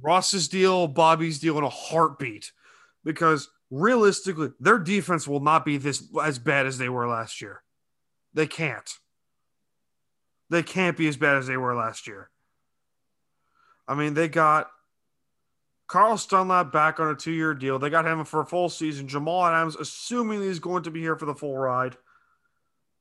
[0.00, 2.52] Ross's deal, Bobby's deal in a heartbeat
[3.04, 7.62] because realistically, their defense will not be this as bad as they were last year.
[8.32, 8.90] They can't.
[10.50, 12.30] They can't be as bad as they were last year.
[13.88, 14.70] I mean, they got
[15.86, 17.78] Carlos Dunlap back on a two year deal.
[17.78, 19.08] They got him for a full season.
[19.08, 21.96] Jamal Adams, assuming he's going to be here for the full ride.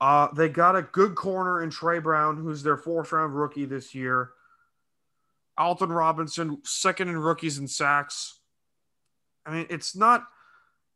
[0.02, 3.96] Uh, they got a good corner in Tre Brown, who's their fourth round rookie this
[3.96, 4.32] year.
[5.58, 8.40] Alton Robinson, second in rookies and sacks.
[9.46, 10.26] I mean, it's not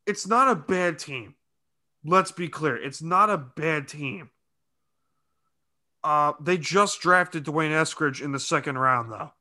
[0.06, 1.36] it's not a bad team.
[2.06, 2.78] Let's be clear.
[2.78, 4.30] It's not a bad team.
[6.04, 9.34] Uh, they just drafted D'Wayne Eskridge in the second round, though,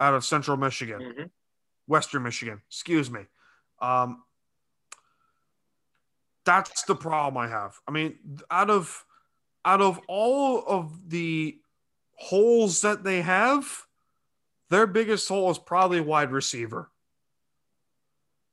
[0.00, 1.30] out of Central Michigan, Mhm.
[1.86, 2.60] Western Michigan.
[2.68, 3.26] Excuse me.
[3.80, 4.22] Um,
[6.44, 7.78] that's the problem I have.
[7.88, 8.18] I mean,
[8.50, 9.04] out of
[9.64, 11.58] out of all of the
[12.14, 13.86] holes that they have,
[14.70, 16.90] their biggest hole is probably wide receiver.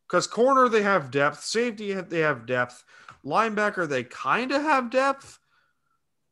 [0.07, 2.83] Because corner they have depth, safety they have depth,
[3.25, 5.39] linebacker they kind of have depth.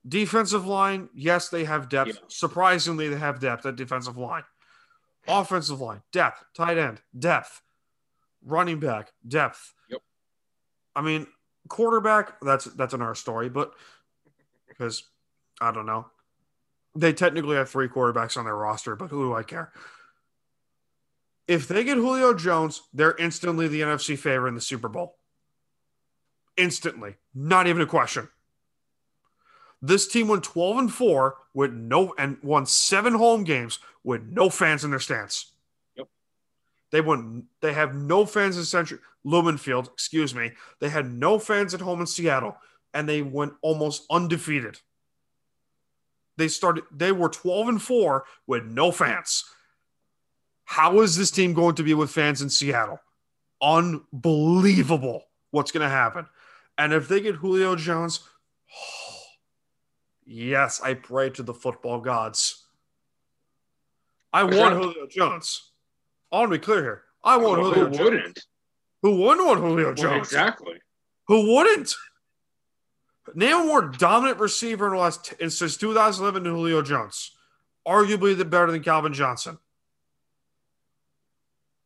[0.07, 2.09] Defensive line, yes, they have depth.
[2.09, 2.19] Yeah.
[2.29, 4.43] Surprisingly, they have depth at defensive line.
[5.27, 6.43] Offensive line, depth.
[6.55, 7.61] Tight end, depth.
[8.43, 9.73] Running back, depth.
[9.89, 10.01] Yep.
[10.95, 11.27] I mean,
[11.69, 13.73] quarterback, that's that's another story, but
[14.67, 15.03] because
[15.61, 16.07] I don't know.
[16.95, 19.71] They technically have three quarterbacks on their roster, but who do I care?
[21.47, 25.17] If they get Julio Jones, they're instantly the NFC favorite in the Super Bowl.
[26.57, 27.15] Instantly.
[27.33, 28.29] Not even a question.
[29.81, 34.49] This team went 12 and 4 with no and won seven home games with no
[34.49, 35.53] fans in their stands.
[36.91, 40.51] They won they have no fans in Century Lumen Field, excuse me.
[40.79, 42.57] They had no fans at home in Seattle,
[42.93, 44.79] and they went almost undefeated.
[46.37, 49.43] They started they were 12 and 4 with no fans.
[50.63, 52.99] How is this team going to be with fans in Seattle?
[53.61, 56.27] Unbelievable what's going to happen.
[56.77, 58.21] And if they get Julio Jones,
[60.25, 62.65] yes, I pray to the football gods.
[64.31, 64.75] I want.
[64.75, 65.68] Julio Jones.
[66.31, 67.03] I want to be clear here.
[67.23, 67.99] I want Who Julio Jones.
[67.99, 68.39] wouldn't?
[69.01, 70.27] Who wouldn't want Julio Well, Jones?
[70.27, 70.79] exactly.
[71.27, 71.95] Who wouldn't?
[73.35, 77.31] Name a more dominant receiver in the last in, since 2011 than Julio Jones.
[77.87, 79.57] Arguably the better than Calvin Johnson.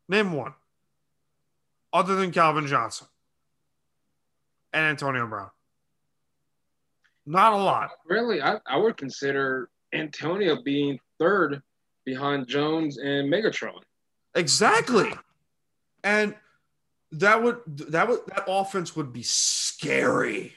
[0.07, 0.53] Name one.
[1.91, 3.07] Other than Calvin Johnson
[4.71, 5.49] and Antonio Brown.
[7.25, 7.91] Not a lot.
[8.05, 11.61] Really, I, I would consider Antonio being third
[12.05, 13.79] behind Jones and Megatron.
[14.35, 15.13] Exactly.
[16.03, 16.35] And
[17.11, 20.53] that would that would that offense would be scary.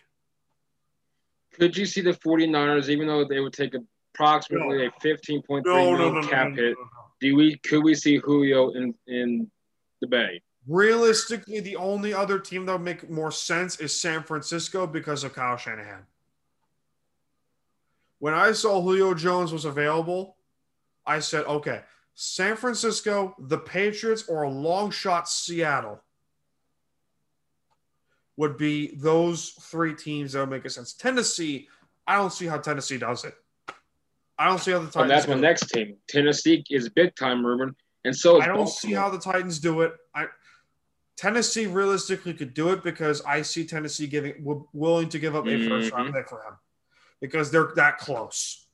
[1.53, 3.75] Could you see the 49ers, even though they would take
[4.15, 4.85] approximately No.
[4.87, 6.77] a 15.3 No, no, million no, cap hit,
[7.21, 9.51] do we could we see Julio in in
[10.01, 10.43] the Bay?
[10.67, 15.33] Realistically, the only other team that would make more sense is San Francisco because of
[15.33, 16.05] Kyle Shanahan.
[18.19, 20.37] When I saw Julio Jones was available,
[21.07, 21.83] I said, okay,
[22.17, 26.03] San Francisco, the Patriots, or a long shot Seattle
[28.39, 30.95] would be those three teams that would make a sense.
[30.95, 31.69] Tennessee,
[32.07, 33.35] I don't see how Tennessee does it.
[34.39, 35.11] I don't see how the And Titans.
[35.11, 35.41] that's do my it.
[35.43, 35.97] next team.
[36.09, 37.75] Tennessee is big time rumored,
[38.05, 38.73] and so I don't Baltimore.
[38.75, 39.93] see how the Titans do it.
[40.15, 40.27] I
[41.17, 44.35] Tennessee realistically could do it because I see Tennessee giving
[44.73, 45.97] willing to give up a first mm-hmm.
[45.97, 46.55] round pick for him
[47.21, 48.66] because they're that close.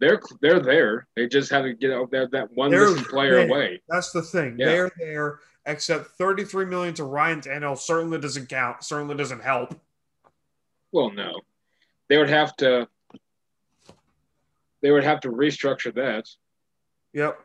[0.00, 1.06] They're they're there.
[1.16, 2.70] They just have to get out there that one
[3.04, 3.48] player there.
[3.48, 3.82] away.
[3.88, 4.56] That's the thing.
[4.58, 4.66] Yeah.
[4.66, 8.84] They're there, except thirty three million to Ryan Tannehill certainly doesn't count.
[8.84, 9.78] Certainly doesn't help.
[10.92, 11.40] Well, no,
[12.08, 12.88] they would have to.
[14.80, 16.28] They would have to restructure that.
[17.12, 17.38] Yep.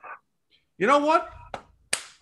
[0.78, 1.32] You know what?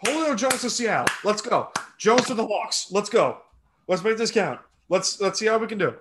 [0.06, 1.14] Julio Jones to Seattle.
[1.24, 1.70] Let's go.
[1.98, 2.88] Jones to the Hawks.
[2.92, 3.40] Let's go.
[3.88, 4.60] Let's make this count.
[4.90, 5.96] Let's let's see how we can do.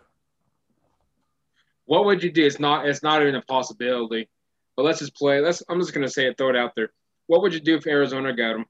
[1.90, 2.46] What would you do?
[2.46, 2.88] It's not.
[2.88, 4.28] It's not even a possibility.
[4.76, 5.40] But let's just play.
[5.40, 5.60] Let's.
[5.68, 6.38] I'm just gonna say it.
[6.38, 6.92] Throw it out there.
[7.26, 8.66] What would you do if Arizona got him?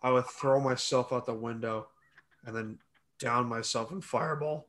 [0.00, 1.88] I would throw myself out the window
[2.46, 2.78] and then
[3.18, 4.68] down myself in fireball.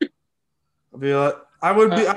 [0.00, 2.06] I'd be like, I would be.
[2.06, 2.16] Uh, I,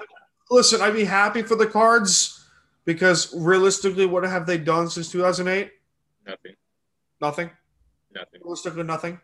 [0.50, 2.46] listen, I'd be happy for the Cards
[2.86, 5.74] because realistically, what have they done since 2008?
[6.26, 6.56] Nothing.
[7.20, 7.50] Nothing.
[8.16, 8.40] Nothing.
[8.42, 9.20] Realistically, nothing.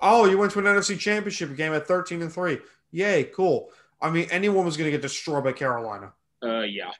[0.00, 2.58] Oh, you went to an NFC Championship game at 13 and three.
[2.90, 3.70] Yay, cool.
[4.02, 6.12] I mean, anyone was going to get destroyed by Carolina.
[6.42, 6.90] Uh, yeah.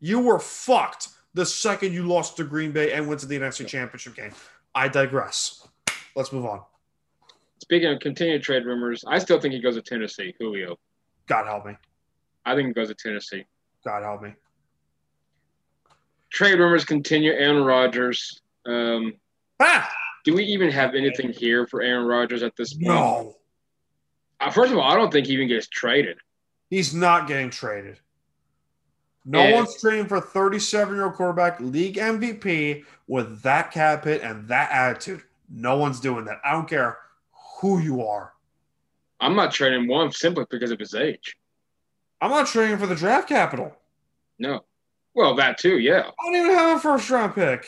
[0.00, 3.66] You were fucked the second you lost to Green Bay and went to the NFC
[3.66, 4.32] Championship game.
[4.74, 5.66] I digress.
[6.14, 6.60] Let's move on.
[7.62, 10.34] Speaking of continued trade rumors, I still think he goes to Tennessee.
[10.38, 10.78] Julio.
[11.26, 11.72] God help me.
[12.44, 13.44] I think he goes to Tennessee.
[13.84, 14.34] God help me.
[16.30, 17.32] Trade rumors continue.
[17.32, 18.42] Aaron Rodgers.
[18.66, 19.14] Um,
[19.60, 19.90] Ah!
[20.24, 22.86] do we even have anything here for Aaron Rodgers at this point?
[22.88, 23.34] No.
[24.40, 26.18] Uh, first of all, I don't think he even gets traded.
[26.70, 27.98] He's not getting traded.
[29.24, 34.22] No And- one's trading for 37 year old quarterback, league MVP with that cap hit
[34.22, 35.22] and that attitude.
[35.48, 36.40] No one's doing that.
[36.44, 36.98] I don't care
[37.60, 38.32] who you are.
[39.20, 41.36] I'm not trading one simply because of his age.
[42.20, 43.74] I'm not trading for the draft capital.
[44.38, 44.64] No.
[45.14, 46.00] Well, that too, yeah.
[46.20, 47.66] I don't even have a first round pick.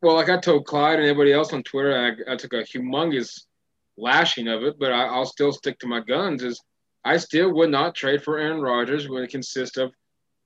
[0.00, 1.96] Well, like I told Clyde and everybody else on Twitter,
[2.28, 3.44] I, I took a humongous
[4.02, 6.42] lashing of it, but I, I'll still stick to my guns.
[6.42, 6.60] Is
[7.04, 9.92] I still would not trade for Aaron Rodgers when it consists of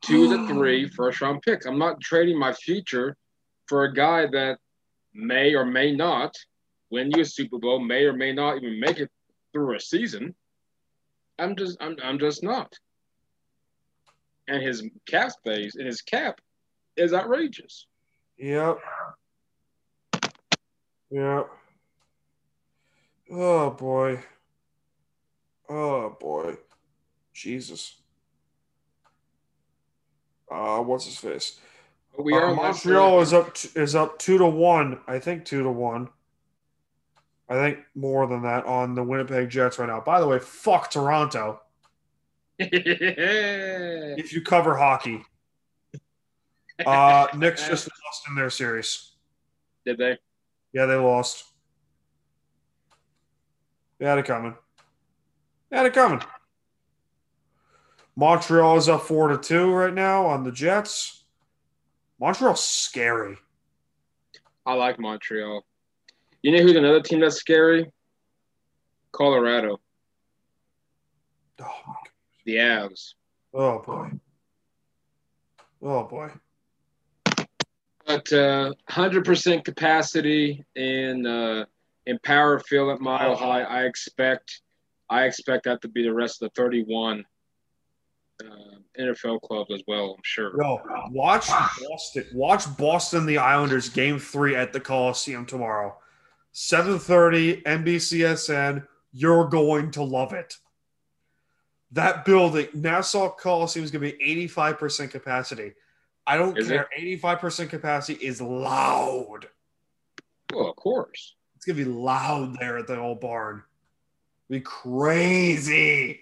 [0.02, 1.66] two to three first round picks.
[1.66, 3.16] I'm not trading my future
[3.66, 4.58] for a guy that
[5.14, 6.34] may or may not
[6.90, 9.10] win you a Super Bowl, may or may not even make it
[9.52, 10.34] through a season.
[11.38, 12.72] I'm just I'm I'm just not.
[14.48, 16.40] And his cap space and his cap
[16.96, 17.86] is outrageous.
[18.38, 18.78] Yep.
[21.10, 21.50] Yep.
[23.30, 24.20] Oh boy.
[25.68, 26.56] Oh boy.
[27.32, 27.96] Jesus.
[30.50, 31.58] Uh, what's his face?
[32.18, 35.00] We Uh, are Montreal is up t- is up two to one.
[35.06, 36.08] I think two to one.
[37.48, 40.00] I think more than that on the Winnipeg Jets right now.
[40.00, 41.60] By the way, fuck Toronto.
[42.58, 45.22] If you cover hockey,
[46.84, 49.12] uh, Knicks just lost in their series.
[49.84, 50.18] Did they?
[50.72, 51.44] Yeah, they lost.
[53.98, 54.56] They had it coming.
[55.70, 56.20] They had it coming.
[58.14, 61.24] Montreal is up four to two right now on the Jets.
[62.18, 63.36] Montreal's scary.
[64.64, 65.64] I like Montreal.
[66.42, 67.90] You know who's another team that's scary?
[69.12, 69.80] Colorado,
[71.60, 71.94] Oh
[72.44, 73.14] the Avs.
[73.52, 74.10] Oh boy.
[75.82, 76.30] Oh boy.
[78.06, 81.64] But uh, 100% capacity and uh,
[82.06, 83.62] Empower Field at Mile High.
[83.62, 84.60] I expect
[85.08, 87.24] I expect that to be the rest of the 31
[88.42, 88.46] uh,
[88.98, 90.14] NFL clubs as well.
[90.16, 90.52] I'm sure.
[90.60, 92.26] Yo, watch Boston.
[92.32, 95.96] Watch Boston the Islanders game three at the Coliseum tomorrow.
[96.54, 98.86] 7:30 NBCSN.
[99.12, 100.56] You're going to love it.
[101.92, 105.72] That building, Nassau Coliseum is going to be 85% capacity.
[106.26, 106.88] I don't Is care.
[106.98, 109.48] 85% capacity is loud.
[110.52, 111.36] Well, of course.
[111.66, 113.62] To be loud there at the old barn.
[114.48, 116.20] Be crazy.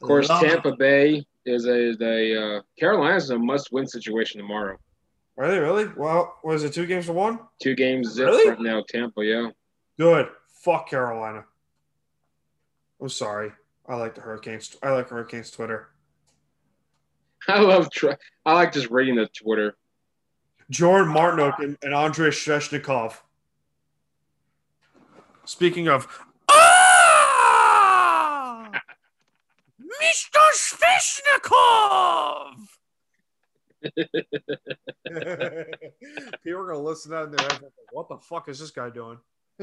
[0.00, 0.48] Of course, Love it.
[0.50, 4.78] Tampa Bay is a is a uh, Carolina's a must-win situation tomorrow.
[5.36, 5.86] Are they really?
[5.96, 7.40] Well, was it two games to one?
[7.60, 8.50] Two games zip Really?
[8.50, 8.84] right now.
[8.88, 9.48] Tampa, yeah.
[9.98, 10.28] Good.
[10.62, 11.44] Fuck Carolina.
[13.00, 13.50] I'm sorry.
[13.88, 14.76] I like the Hurricanes.
[14.82, 15.88] I like Hurricanes Twitter.
[17.48, 17.88] I love.
[18.46, 19.76] I like just reading the Twitter.
[20.70, 23.16] Jordan Martinook and, and Andrei Svechnikov.
[25.46, 26.06] Speaking of,
[26.48, 28.70] ah,
[29.80, 30.40] Mr.
[30.54, 32.54] Svechnikov.
[36.42, 37.60] People are gonna listen to that in their heads.
[37.62, 39.18] like, What the fuck is this guy doing?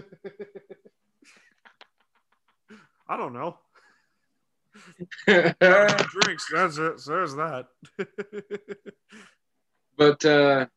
[3.10, 3.58] I don't know.
[5.26, 6.46] Drinks.
[6.54, 7.00] That's it.
[7.00, 7.66] So there's that.
[9.98, 10.68] but uh,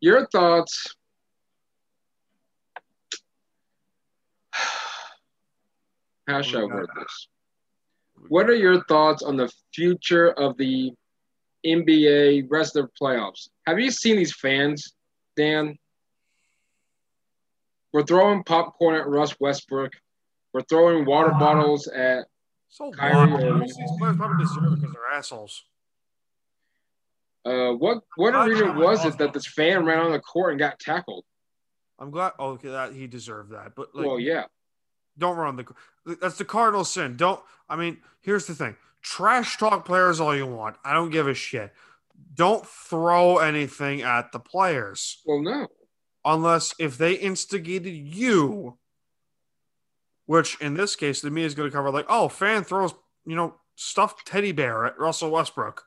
[0.00, 0.96] your thoughts?
[6.26, 7.28] How should I word this?
[8.28, 10.92] What are your thoughts on the future of the
[11.66, 13.48] NBA rest of the playoffs?
[13.66, 14.94] Have you seen these fans,
[15.36, 15.76] Dan?
[17.92, 19.92] We're throwing popcorn at Russ Westbrook.
[20.52, 22.26] We're throwing water bottles at.
[22.68, 23.42] So Kyrie what?
[23.42, 23.58] Irving.
[23.60, 25.64] Most of these players probably deserve it because they're assholes.
[27.44, 30.78] Uh, what what arena was it that this fan ran on the court and got
[30.78, 31.24] tackled?
[31.98, 32.32] I'm glad.
[32.38, 33.74] Oh, okay, that he deserved that.
[33.76, 34.44] But like, well, yeah.
[35.18, 35.66] Don't run the.
[36.20, 37.16] That's the cardinal sin.
[37.16, 37.40] Don't.
[37.68, 40.76] I mean, here's the thing: trash talk players all you want.
[40.84, 41.72] I don't give a shit.
[42.34, 45.68] don't throw anything at the players Well, no.
[46.24, 48.78] unless if they instigated you,
[50.26, 52.94] which in this case the media is going to cover like, oh, fan throws
[53.26, 55.84] you know stuffed teddy bear at Russell Westbrook,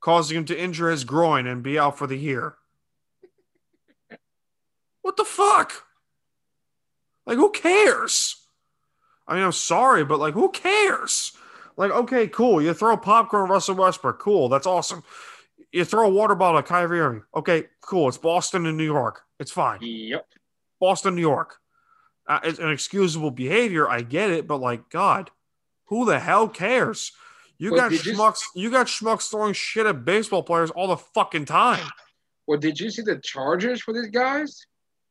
[0.00, 2.56] causing him to injure his groin and be out for the year.
[5.02, 5.84] What the fuck?
[7.26, 8.37] Like, who cares?
[9.28, 11.32] I mean, I'm sorry, but like, who cares?
[11.76, 12.60] Like, okay, cool.
[12.62, 14.18] You throw popcorn at Russell Westbrook.
[14.18, 14.48] Cool.
[14.48, 15.04] That's awesome.
[15.70, 17.22] You throw a water bottle at Kyrie Irving.
[17.36, 18.08] Okay, cool.
[18.08, 19.20] It's Boston and New York.
[19.38, 19.78] It's fine.
[19.82, 20.26] Yep.
[20.80, 21.58] Boston, New York.
[22.26, 23.88] Uh, it's an excusable behavior.
[23.88, 25.30] I get it, but like, God,
[25.86, 27.12] who the hell cares?
[27.58, 28.40] You Well, got did you- schmucks.
[28.54, 31.86] You got schmucks throwing shit at baseball players all the fucking time.
[32.46, 34.64] Well, did you see the charges for these guys?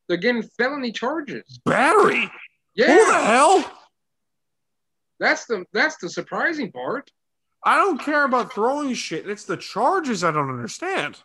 [0.08, 1.60] They're getting felony charges.
[1.66, 2.30] Battery.
[2.74, 3.72] Yeah, Who the hell?
[5.20, 7.12] That's the that's the surprising part.
[7.64, 9.28] I don't care about throwing shit.
[9.30, 11.20] It's the charges I don't understand.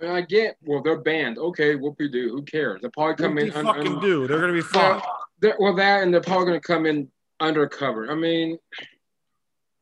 [0.00, 1.38] And I get, well, they're banned.
[1.38, 2.28] Okay, whoopie do.
[2.28, 2.80] Who cares?
[2.80, 3.48] They'll probably come What in.
[3.50, 4.26] they un- fucking un- do?
[4.28, 5.00] They're gonna be fine.
[5.42, 7.08] Well, well, that and they're probably going to come in
[7.40, 8.10] undercover.
[8.10, 8.58] I mean,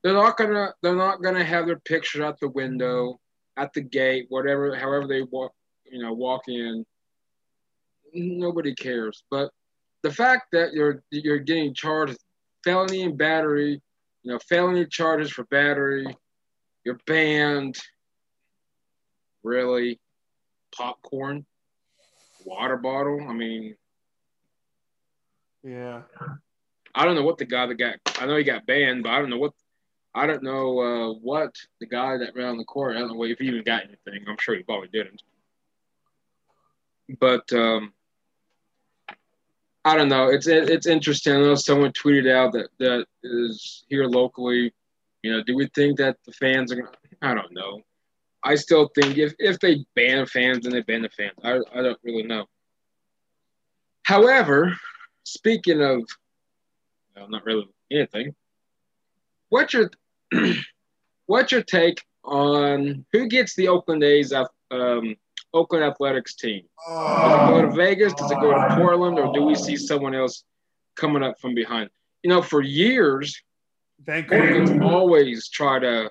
[0.03, 3.19] they're not gonna they're not gonna have their picture out the window,
[3.57, 5.53] at the gate, whatever, however they walk,
[5.85, 6.85] you know, walk in.
[8.13, 9.25] Nobody cares.
[9.31, 9.51] But
[10.03, 12.19] the fact that you're you're getting charged
[12.67, 13.81] felony and battery,
[14.25, 16.05] you know, felony charges for battery,
[16.85, 17.79] you're banned.
[19.45, 20.01] Really,
[20.77, 21.47] popcorn,
[22.45, 23.25] water bottle.
[23.29, 23.77] I mean.
[25.63, 26.03] Yeah.
[26.93, 27.97] I don't know what the guy that got.
[28.21, 29.53] I know he got banned, but I don't know what.
[30.13, 32.97] I don't know uh, what the guy that ran the court.
[32.97, 34.27] I don't know if he even got anything.
[34.27, 35.23] I'm sure he probably didn't.
[37.21, 37.93] But um,
[39.87, 40.27] I don't know.
[40.27, 41.33] It's it's interesting.
[41.33, 44.75] I know someone tweeted out that that is here locally.
[45.23, 46.77] You know, do we think that the fans are?
[46.77, 46.91] gonna
[47.23, 47.83] I don't know.
[48.43, 51.39] I still think if if they ban fans, then they ban the fans.
[51.45, 52.47] I I don't really know.
[54.03, 54.77] However,
[55.23, 56.03] speaking of
[57.15, 58.35] well, not really anything.
[59.51, 59.93] What's your
[61.27, 65.15] what's your take on who gets the Oakland A's um,
[65.57, 66.63] Oakland Athletics team?
[66.87, 67.29] Oh.
[67.29, 68.13] Does it go to Vegas?
[68.15, 70.45] Does it go to Portland, or do we see someone else
[70.97, 71.91] coming up from behind?
[72.23, 73.41] You know, for years,
[74.01, 74.83] Vancouver.
[74.85, 76.11] always try to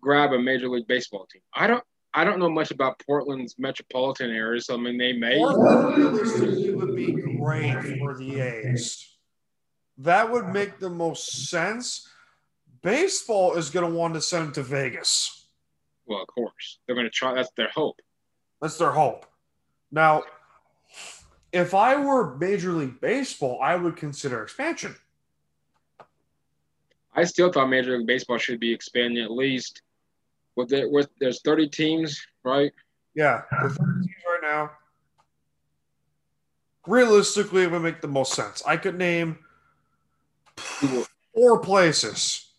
[0.00, 1.42] grab a Major League Baseball team.
[1.54, 1.82] I don't.
[2.14, 5.36] I don't know much about Portland's metropolitan area, so I mean they may.
[5.36, 9.18] Portland realistically would be great for the A's.
[9.98, 12.08] That would make the most sense.
[12.82, 15.46] Baseball is going to want to send him to Vegas.
[16.06, 17.34] Well, of course, they're going to try.
[17.34, 18.00] That's their hope.
[18.60, 19.26] That's their hope.
[19.90, 20.24] Now,
[21.52, 24.94] if I were Major League Baseball, I would consider expansion.
[27.14, 29.82] I still thought Major League Baseball should be expanding at least.
[30.56, 32.72] With there, with there's 30 teams, right?
[33.14, 34.70] Yeah, the 30 teams right now.
[36.86, 38.62] Realistically, it would make the most sense.
[38.66, 39.38] I could name
[40.56, 42.50] four places.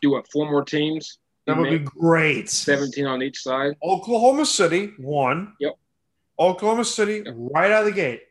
[0.00, 0.30] do what?
[0.30, 1.18] Four more teams.
[1.46, 2.48] That would be great.
[2.48, 3.76] 17 on each side.
[3.82, 5.54] Oklahoma City, one.
[5.60, 5.74] Yep.
[6.38, 7.34] Oklahoma City, Yep.
[7.36, 8.22] right out of the gate.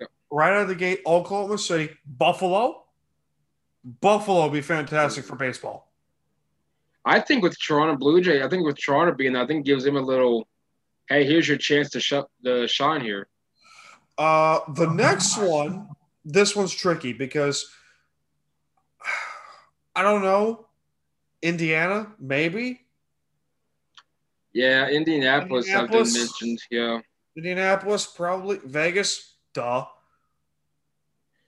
[0.00, 0.08] Yep.
[0.30, 2.84] Right out of the gate, Oklahoma City, Buffalo.
[4.00, 5.92] Buffalo would be fantastic for baseball.
[7.04, 9.84] I think with Toronto Blue Jay, I think with Toronto being, there, I think gives
[9.84, 10.48] him a little.
[11.08, 13.28] Hey, here's your chance to shut the shine here.
[14.18, 15.88] Uh, the next one,
[16.24, 17.70] this one's tricky because
[19.94, 20.65] I don't know.
[21.42, 22.80] Indiana, maybe.
[24.52, 26.40] Yeah, Indianapolis, have been Indianapolis.
[26.40, 26.58] mentioned.
[26.70, 27.00] Yeah,
[27.36, 28.58] Indianapolis, probably.
[28.64, 29.84] Vegas, duh.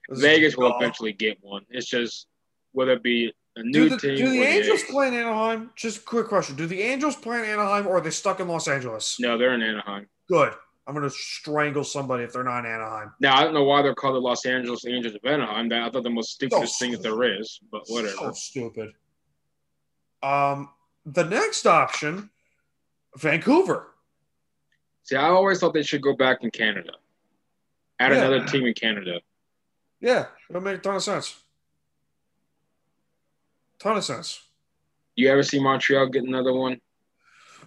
[0.09, 1.65] This Vegas will eventually get one.
[1.71, 2.27] It's just
[2.73, 4.17] whether it be a Do new the, team.
[4.17, 4.91] do the Angels A's.
[4.91, 5.71] play in Anaheim?
[5.77, 6.57] Just a quick question.
[6.57, 9.17] Do the Angels play in Anaheim or are they stuck in Los Angeles?
[9.21, 10.07] No, they're in Anaheim.
[10.29, 10.53] Good.
[10.87, 13.13] I'm going to strangle somebody if they're not in Anaheim.
[13.21, 15.69] Now I don't know why they're called the Los Angeles Angels of Anaheim.
[15.69, 18.15] That I thought the most stupidest So thing that there is, but whatever.
[18.17, 18.93] So stupid.
[20.23, 20.71] Um,
[21.07, 22.31] the next option,
[23.17, 23.95] Vancouver.
[25.05, 26.93] See, I always thought they should go back in Canada.
[27.99, 28.19] Add Yeah.
[28.25, 29.21] another team in Canada.
[30.01, 31.41] Yeah, that make a ton of sense.
[33.79, 34.43] Ton of sense.
[35.17, 36.81] You ever see Montreal get another one?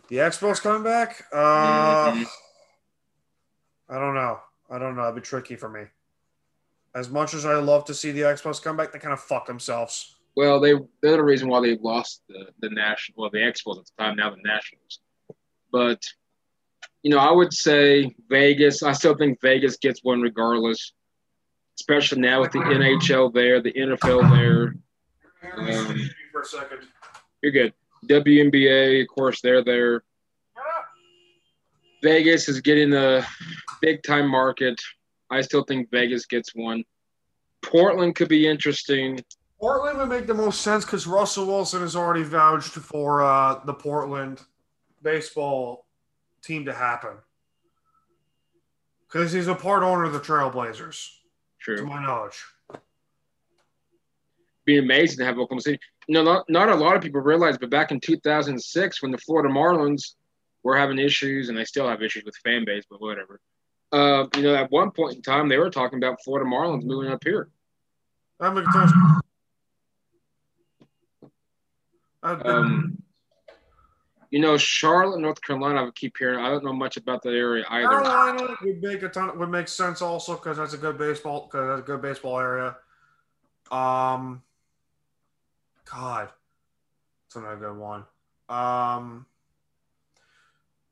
[0.07, 1.25] The Expos coming back?
[1.31, 2.25] Uh, Mhm.
[3.89, 4.41] I don't know.
[4.69, 5.03] I don't know.
[5.03, 5.87] It'd be tricky for me.
[6.93, 9.45] As much as I love to see the Expos come back, they kind of fuck
[9.45, 10.15] themselves.
[10.35, 13.85] Well, they they're the reason why they lost the the national well the Expos at
[13.85, 14.99] the time now the Nationals.
[15.71, 16.01] But
[17.03, 18.83] you know, I would say Vegas.
[18.83, 20.93] I still think Vegas gets one regardless,
[21.79, 24.75] especially now with the NHL there, the NFL there.
[25.57, 26.79] Um, for a second.
[27.41, 27.73] You're good.
[28.07, 30.03] WNBA, of course, they're there.
[32.03, 33.25] Vegas is getting a
[33.81, 34.79] big time market.
[35.29, 36.83] I still think Vegas gets one.
[37.63, 39.19] Portland could be interesting.
[39.61, 43.73] Portland would make the most sense because Russell Wilson has already vouched for uh, the
[43.73, 44.41] Portland
[45.03, 45.85] baseball
[46.41, 47.11] team to happen.
[49.07, 51.09] Because he's a part owner of the Trailblazers,
[51.59, 52.43] True, to my knowledge.
[54.65, 55.79] Be amazing to have Oklahoma City.
[56.07, 59.17] You know, not, not a lot of people realize, but back in 2006, when the
[59.19, 60.15] Florida Marlins
[60.63, 63.39] were having issues, and they still have issues with fan base, but whatever.
[63.91, 67.11] Uh, you know, at one point in time, they were talking about Florida Marlins moving
[67.11, 67.49] up here.
[68.39, 68.91] That makes sense.
[68.91, 69.21] I've been-
[72.23, 73.01] Um,
[74.29, 75.81] you know, Charlotte, North Carolina.
[75.81, 76.39] I would keep hearing.
[76.39, 77.89] I don't know much about that area either.
[77.89, 79.37] Carolina would make a ton.
[79.37, 81.49] Would make sense also because that's a good baseball.
[81.51, 82.77] Because that's a good baseball area.
[83.71, 84.41] Um,
[85.91, 86.29] God,
[87.27, 88.01] it's another good one.
[88.47, 89.25] Um,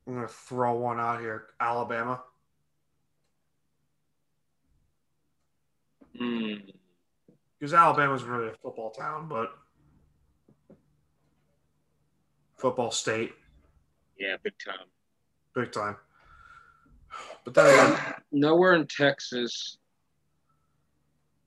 [0.07, 1.47] I'm gonna throw one out here.
[1.59, 2.21] Alabama.
[6.17, 6.53] Hmm.
[7.57, 9.53] Because Alabama's really a football town, but
[12.59, 13.33] football state,
[14.17, 14.87] Yeah, big time.
[15.55, 15.95] big time.
[17.45, 19.77] But then again, Nowhere in Texas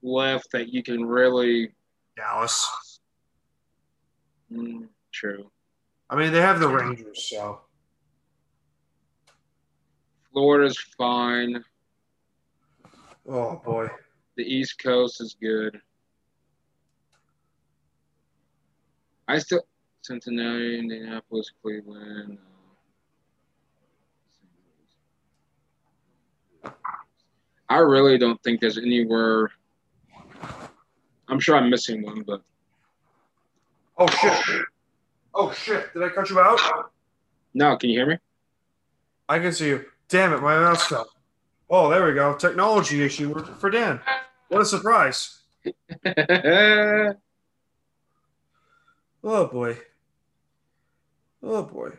[0.02, 1.72] left that you can really.
[2.16, 2.98] Dallas.
[4.52, 5.50] Mm, true.
[6.10, 7.60] I mean, they have the Rangers, so
[10.32, 11.62] Florida's fine.
[13.28, 13.88] oh boy.
[14.36, 15.78] The East Coast is good.
[19.28, 19.62] I still
[20.02, 22.38] Cincinnati, Indianapolis, Cleveland.
[26.64, 26.70] uh,
[27.68, 29.50] I really don't think there's anywhere.
[31.28, 32.42] I'm sure I'm missing one, but
[33.96, 34.62] Oh shit!
[35.34, 35.92] Oh shit!
[35.94, 36.58] Did I cut you out?
[37.54, 37.76] no.
[37.76, 38.18] Can you hear me?
[39.28, 39.84] I can see you.
[40.08, 41.08] Damn it, my mouse fell.
[41.70, 42.34] Oh, there we go.
[42.34, 44.00] Technology issue for Dan.
[44.48, 45.38] What a surprise!
[49.24, 49.78] Oh boy.
[51.42, 51.90] Oh boy.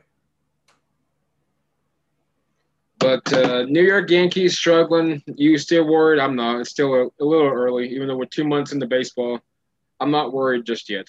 [3.00, 5.22] But uh, New York Yankees struggling.
[5.36, 6.22] You still worried?
[6.22, 6.62] I'm not.
[6.62, 9.42] It's still a, a little early, even though we're two months into baseball.
[10.00, 11.08] I'm not worried just yet.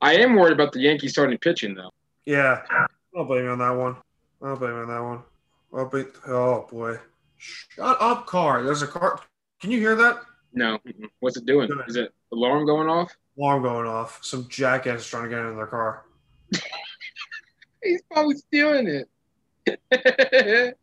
[0.00, 1.90] I am worried about the Yankees starting pitching, though.
[2.24, 2.62] Yeah.
[3.16, 3.96] I'll blame you on that one.
[4.42, 5.22] I'll blame you on that one.
[5.74, 6.98] I'll be, oh boy.
[7.36, 8.62] Shut up, car.
[8.62, 9.20] There's a car.
[9.60, 10.22] Can you hear that?
[10.52, 10.78] No.
[11.20, 11.68] What's it doing?
[11.86, 13.12] Is it alarm going off?
[13.38, 14.20] Alarm going off.
[14.22, 16.04] Some jackass is trying to get in their car.
[17.82, 19.08] He's probably stealing it.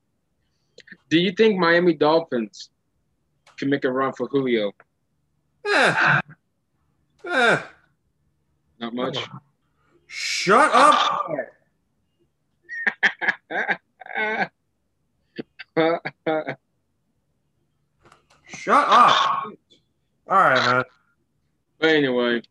[1.09, 2.69] Do you think Miami Dolphins
[3.57, 4.71] can make a run for Julio?
[7.23, 7.25] Eh.
[7.25, 7.61] Eh.
[8.79, 9.17] Not much.
[10.07, 11.27] Shut up.
[18.47, 19.45] Shut up.
[19.45, 19.51] All
[20.37, 20.83] right, man.
[21.79, 22.41] but anyway,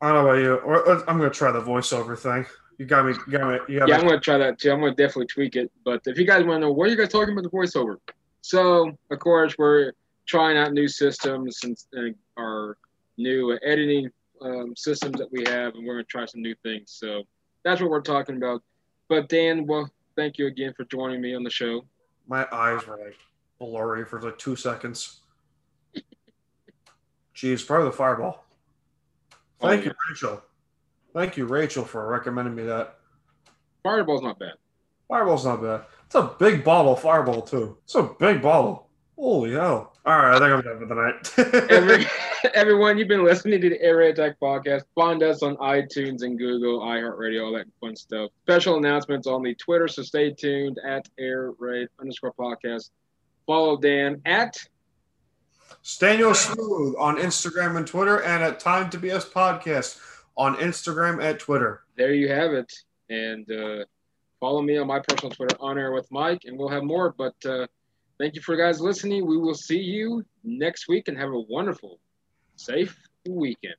[0.00, 0.54] I don't know about you.
[0.54, 2.46] Or, or- I'm gonna try the voiceover thing.
[2.78, 3.14] You got me.
[3.26, 3.58] You got me.
[3.68, 4.00] You got yeah, me.
[4.02, 4.72] I'm gonna try that too.
[4.72, 5.70] I'm gonna definitely tweak it.
[5.84, 7.96] But if you guys want to know, what are you guys talking about the voiceover?
[8.40, 9.92] So, of course, we're
[10.26, 11.60] trying out new systems
[11.92, 12.76] and, our
[13.18, 14.10] new editing
[14.40, 16.92] um, systems that we have, and we're gonna try some new things.
[16.98, 17.22] So
[17.64, 18.62] that's what we're talking about.
[19.08, 21.84] But Dan, well, thank you again for joining me on the show.
[22.26, 23.18] My eyes were like
[23.58, 25.20] blurry for like two seconds.
[27.34, 28.44] Jeez, probably the fireball.
[29.60, 29.90] Oh, Thank yeah.
[29.90, 30.42] you, Rachel.
[31.14, 32.96] Thank you, Rachel, for recommending me that.
[33.82, 34.54] Fireball's not bad.
[35.08, 35.82] Fireball's not bad.
[36.06, 37.76] It's a big bottle Fireball too.
[37.84, 38.88] It's a big bottle.
[39.18, 39.94] Holy hell!
[40.04, 41.70] All right, I think I'm done for the night.
[41.70, 42.06] Every,
[42.54, 44.82] everyone, you've been listening to the Air Raid Attack podcast.
[44.96, 48.30] Find us on iTunes and Google, iHeartRadio, all that fun stuff.
[48.42, 52.90] Special announcements on the Twitter, so stay tuned at Air Raid underscore podcast.
[53.46, 54.56] Follow Dan at
[55.84, 59.98] Staniel Smooth on Instagram and Twitter, and at Time to BS Podcast
[60.36, 61.82] on Instagram and Twitter.
[61.96, 62.72] there you have it.
[63.10, 63.84] And uh,
[64.40, 67.14] follow me on my personal Twitter, on air with Mike, and we'll have more.
[67.16, 67.66] But uh,
[68.18, 69.26] thank you for guys listening.
[69.26, 72.00] We will see you next week and have a wonderful,
[72.56, 72.96] safe
[73.28, 73.74] weekend.